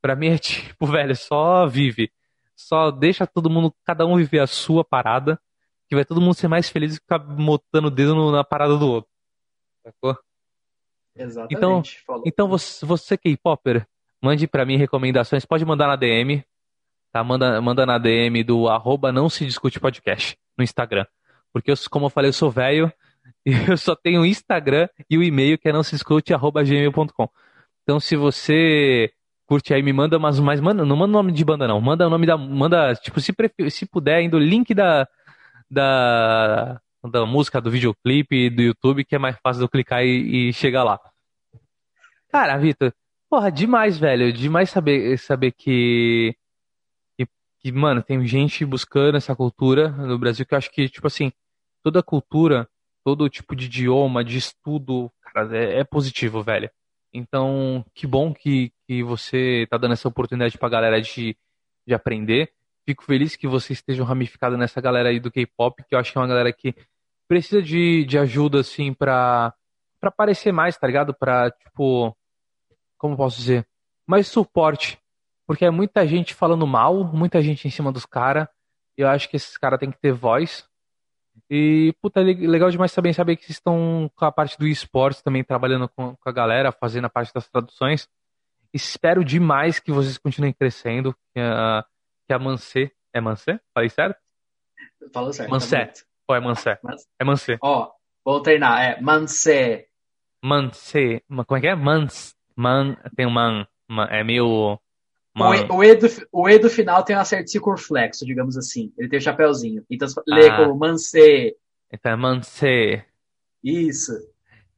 [0.00, 2.10] Pra mim é tipo, velho, só vive.
[2.56, 5.38] Só deixa todo mundo, cada um viver a sua parada,
[5.88, 8.88] que vai todo mundo ser mais feliz e ficar botando o dedo na parada do
[8.88, 9.10] outro.
[9.84, 10.18] Sacou?
[11.14, 11.54] Exatamente.
[11.54, 11.82] Então,
[12.24, 13.86] então você, você K-Popper,
[14.22, 16.44] mande para mim recomendações, pode mandar na DM,
[17.12, 17.22] tá?
[17.22, 21.06] Manda, manda na DM do arroba não se discute podcast no Instagram.
[21.52, 22.92] Porque, eu, como eu falei, eu sou velho
[23.70, 25.96] eu só tenho o Instagram e o e-mail que é não se.
[27.82, 29.12] Então, se você
[29.46, 30.60] curte aí, me manda umas mais.
[30.60, 31.80] Manda, não manda o nome de banda, não.
[31.80, 32.36] Manda o nome da.
[32.36, 33.32] Manda, tipo, se,
[33.70, 35.08] se puder, ainda o link da,
[35.70, 40.52] da, da música, do videoclipe, do YouTube, que é mais fácil eu clicar e, e
[40.52, 40.98] chegar lá.
[42.30, 42.92] Cara, Vitor,
[43.30, 44.32] porra, demais, velho.
[44.32, 46.36] Demais saber, saber que
[47.66, 51.32] que, mano, tem gente buscando essa cultura no Brasil que eu acho que, tipo assim,
[51.82, 52.68] toda cultura,
[53.06, 56.68] todo tipo de idioma, de estudo, cara, é, é positivo, velho.
[57.14, 61.36] Então, que bom que, que você tá dando essa oportunidade pra galera de,
[61.86, 62.52] de aprender.
[62.84, 66.18] Fico feliz que vocês estejam ramificados nessa galera aí do K-pop, que eu acho que
[66.18, 66.74] é uma galera que
[67.28, 69.54] precisa de, de ajuda, assim, pra,
[70.00, 71.14] pra aparecer mais, tá ligado?
[71.14, 72.12] Pra, tipo,
[72.98, 73.64] como posso dizer?
[74.04, 74.98] Mais suporte
[75.46, 78.48] porque é muita gente falando mal, muita gente em cima dos caras.
[78.96, 80.68] Eu acho que esses caras têm que ter voz.
[81.50, 85.44] E, puta, legal demais também saber que vocês estão com a parte do esportes também
[85.44, 88.08] trabalhando com, com, a galera, fazendo a parte das traduções.
[88.72, 91.14] Espero demais que vocês continuem crescendo.
[91.34, 91.84] Que a,
[92.26, 92.92] que a Mancê.
[93.12, 93.58] É Mancê?
[93.72, 94.18] Falei certo?
[95.12, 95.50] Falou certo.
[95.50, 95.86] Mancé.
[95.86, 96.78] Tá Ou é Mancé?
[97.18, 97.58] É Mancé.
[97.62, 97.90] Ó,
[98.24, 98.82] vou treinar.
[98.82, 99.86] É Mancé.
[100.42, 101.22] Mancé.
[101.28, 101.74] Como é que é?
[101.74, 102.34] Mans.
[102.54, 102.96] Man.
[103.16, 103.66] Tem um man.
[103.88, 104.78] man é meio.
[105.38, 108.92] O, e, do, o E do final tem um certo circunflexo, digamos assim.
[108.96, 109.84] Ele tem o um chapéuzinho.
[109.90, 110.56] Então você lê ah.
[110.56, 111.54] como Mansê.
[111.92, 113.04] Então é Mansê.
[113.62, 114.12] Isso.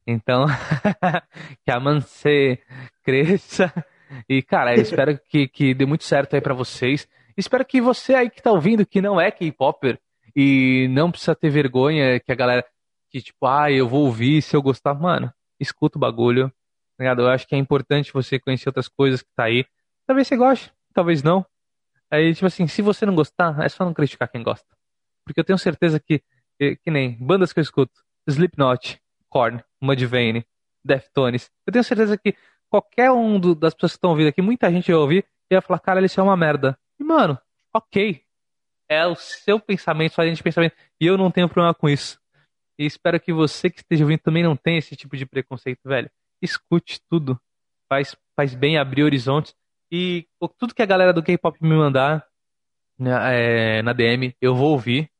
[0.07, 0.47] Então,
[1.65, 2.59] que a Mansê
[3.05, 3.73] cresça.
[4.29, 7.07] E, cara, eu espero que, que dê muito certo aí para vocês.
[7.37, 10.01] Espero que você aí que tá ouvindo, que não é K-Popper,
[10.35, 12.65] e não precisa ter vergonha que a galera,
[13.11, 14.95] que tipo, ah, eu vou ouvir se eu gostar.
[14.95, 16.53] Mano, escuta o bagulho.
[16.97, 19.65] Tá eu acho que é importante você conhecer outras coisas que tá aí.
[20.09, 21.45] Talvez você goste, talvez não.
[22.11, 24.67] Aí, tipo assim, se você não gostar, é só não criticar quem gosta.
[25.23, 26.23] Porque eu tenho certeza que,
[26.59, 27.93] que, nem bandas que eu escuto,
[28.27, 28.99] Slipknot,
[29.29, 30.47] Korn, Mudvayne,
[30.83, 31.51] Deftones.
[31.67, 32.35] Eu tenho certeza que
[32.71, 35.61] qualquer um do, das pessoas que estão ouvindo aqui, muita gente vai ouvir e vai
[35.61, 36.79] falar, cara, isso é uma merda.
[36.99, 37.39] E, mano,
[37.75, 38.23] ok.
[38.89, 40.75] É o seu pensamento, sua linha de pensamento.
[40.99, 42.19] E eu não tenho problema com isso.
[42.79, 46.11] E espero que você que esteja ouvindo também não tenha esse tipo de preconceito, velho.
[46.41, 47.39] Escute tudo.
[47.91, 49.55] Faz, faz bem abrir horizontes.
[49.91, 50.27] E
[50.59, 52.25] tudo que a galera do K-pop me mandar
[52.99, 53.11] né,
[53.79, 55.11] é, na DM, eu vou ouvir.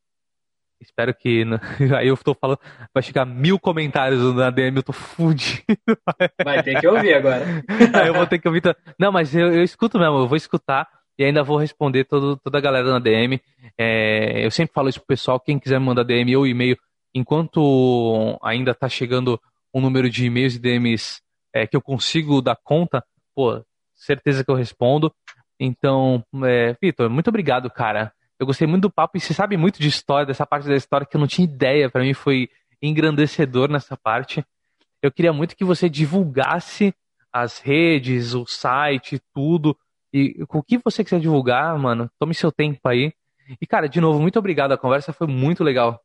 [0.81, 1.43] Espero que.
[1.97, 2.59] Aí eu tô falando.
[2.93, 5.63] Vai chegar mil comentários na DM, eu tô fudido.
[6.43, 7.45] Vai ter que ouvir agora.
[7.93, 8.61] Aí eu vou ter que ouvir.
[8.97, 12.57] Não, mas eu, eu escuto mesmo, eu vou escutar e ainda vou responder todo, toda
[12.57, 13.41] a galera na DM.
[13.77, 16.77] É, eu sempre falo isso pro pessoal, quem quiser me mandar DM ou e-mail,
[17.13, 19.39] enquanto ainda tá chegando
[19.73, 21.21] um número de e-mails e DMs
[21.53, 23.03] é, que eu consigo dar conta,
[23.35, 23.61] pô,
[23.99, 25.13] certeza que eu respondo.
[25.59, 28.13] Então, é, Vitor, muito obrigado, cara.
[28.39, 31.05] Eu gostei muito do papo e você sabe muito de história, dessa parte da história
[31.05, 31.89] que eu não tinha ideia.
[31.89, 32.49] Para mim foi
[32.81, 34.43] engrandecedor nessa parte.
[35.01, 36.93] Eu queria muito que você divulgasse
[37.31, 39.77] as redes, o site, tudo.
[40.13, 43.13] E o que você quiser divulgar, mano, tome seu tempo aí.
[43.61, 44.71] E, cara, de novo, muito obrigado.
[44.71, 46.01] A conversa foi muito legal.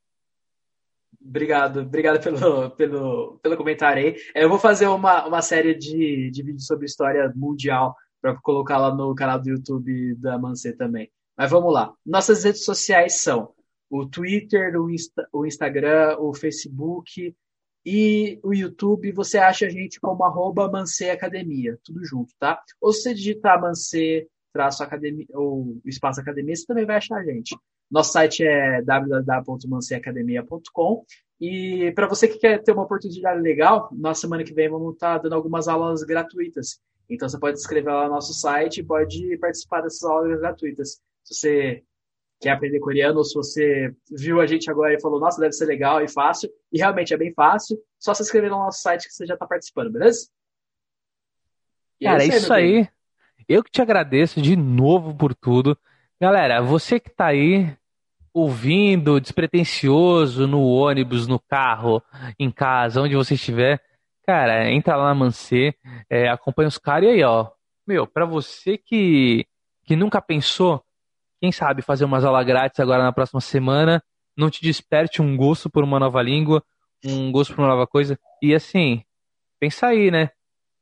[1.20, 4.16] Obrigado, obrigado pelo, pelo, pelo comentário aí.
[4.34, 8.94] Eu vou fazer uma, uma série de, de vídeos sobre história mundial para colocar lá
[8.94, 11.10] no canal do YouTube da Mancê também.
[11.36, 11.92] Mas vamos lá.
[12.06, 13.52] Nossas redes sociais são
[13.90, 17.34] o Twitter, o, Insta, o Instagram, o Facebook
[17.84, 19.12] e o YouTube.
[19.12, 22.60] Você acha a gente como arroba Mancê Academia, tudo junto, tá?
[22.80, 27.24] Ou se você digitar Mancê traço academia ou espaço academia, você também vai achar a
[27.24, 27.56] gente.
[27.94, 31.04] Nosso site é www.manceacademia.com
[31.40, 35.14] e para você que quer ter uma oportunidade legal, na semana que vem vamos estar
[35.14, 36.80] tá dando algumas aulas gratuitas.
[37.08, 41.00] Então você pode inscrever lá no nosso site e pode participar dessas aulas gratuitas.
[41.22, 41.84] Se você
[42.40, 45.66] quer aprender coreano ou se você viu a gente agora e falou, nossa, deve ser
[45.66, 49.14] legal e fácil, e realmente é bem fácil, só se inscrever no nosso site que
[49.14, 50.26] você já está participando, beleza?
[52.00, 52.80] E é Cara, é isso aí.
[52.80, 52.88] Isso aí.
[53.48, 55.78] Eu que te agradeço de novo por tudo.
[56.20, 57.72] Galera, você que tá aí
[58.34, 62.02] ouvindo, despretensioso, no ônibus, no carro,
[62.38, 63.80] em casa, onde você estiver,
[64.26, 65.74] cara, entra lá na Mancê,
[66.10, 67.50] é, acompanha os caras e aí, ó.
[67.86, 69.46] Meu, pra você que,
[69.84, 70.82] que nunca pensou,
[71.40, 74.02] quem sabe fazer umas aulas grátis agora na próxima semana,
[74.36, 76.62] não te desperte um gosto por uma nova língua,
[77.04, 78.18] um gosto por uma nova coisa.
[78.42, 79.04] E assim,
[79.60, 80.30] pensa aí, né?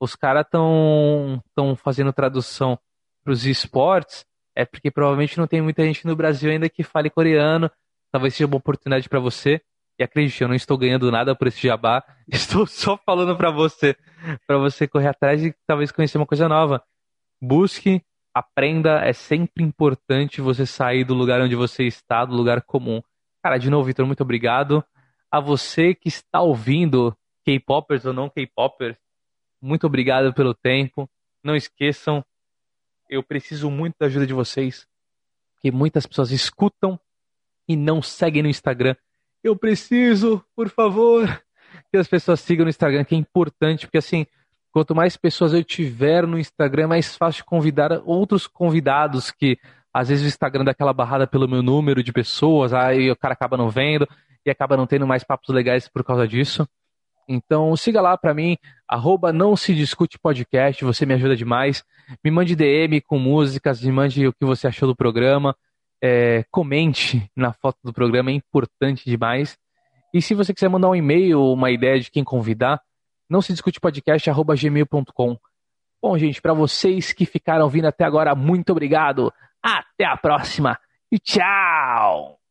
[0.02, 2.76] os caras estão tão fazendo tradução
[3.22, 7.10] para os esportes, é porque provavelmente não tem muita gente no Brasil ainda que fale
[7.10, 7.70] coreano.
[8.10, 9.60] Talvez seja uma oportunidade para você.
[9.98, 12.02] E acredite, eu não estou ganhando nada por esse jabá.
[12.28, 13.96] Estou só falando para você,
[14.46, 16.82] para você correr atrás e talvez conhecer uma coisa nova.
[17.40, 18.02] Busque,
[18.34, 19.00] aprenda.
[19.04, 23.02] É sempre importante você sair do lugar onde você está, do lugar comum.
[23.42, 24.84] Cara, de novo, Vitor, muito obrigado.
[25.30, 28.96] A você que está ouvindo, K-popers ou não K-popers,
[29.60, 31.08] muito obrigado pelo tempo.
[31.44, 32.24] Não esqueçam,
[33.12, 34.86] eu preciso muito da ajuda de vocês,
[35.60, 36.98] que muitas pessoas escutam
[37.68, 38.96] e não seguem no Instagram.
[39.44, 41.28] Eu preciso, por favor,
[41.90, 44.26] que as pessoas sigam no Instagram, que é importante, porque assim,
[44.70, 49.58] quanto mais pessoas eu tiver no Instagram, é mais fácil convidar outros convidados que
[49.92, 53.34] às vezes o Instagram dá aquela barrada pelo meu número de pessoas, aí o cara
[53.34, 54.08] acaba não vendo
[54.44, 56.66] e acaba não tendo mais papos legais por causa disso.
[57.28, 58.56] Então siga lá para mim,
[58.86, 61.84] arroba não se discute podcast, você me ajuda demais.
[62.24, 65.56] Me mande DM com músicas, me mande o que você achou do programa.
[66.02, 69.56] É, comente na foto do programa, é importante demais.
[70.12, 72.80] E se você quiser mandar um e-mail ou uma ideia de quem convidar,
[73.30, 75.38] não se discute podcast, arroba gmail.com.
[76.02, 79.32] Bom, gente, para vocês que ficaram vindo até agora, muito obrigado.
[79.62, 80.78] Até a próxima
[81.12, 82.41] e tchau!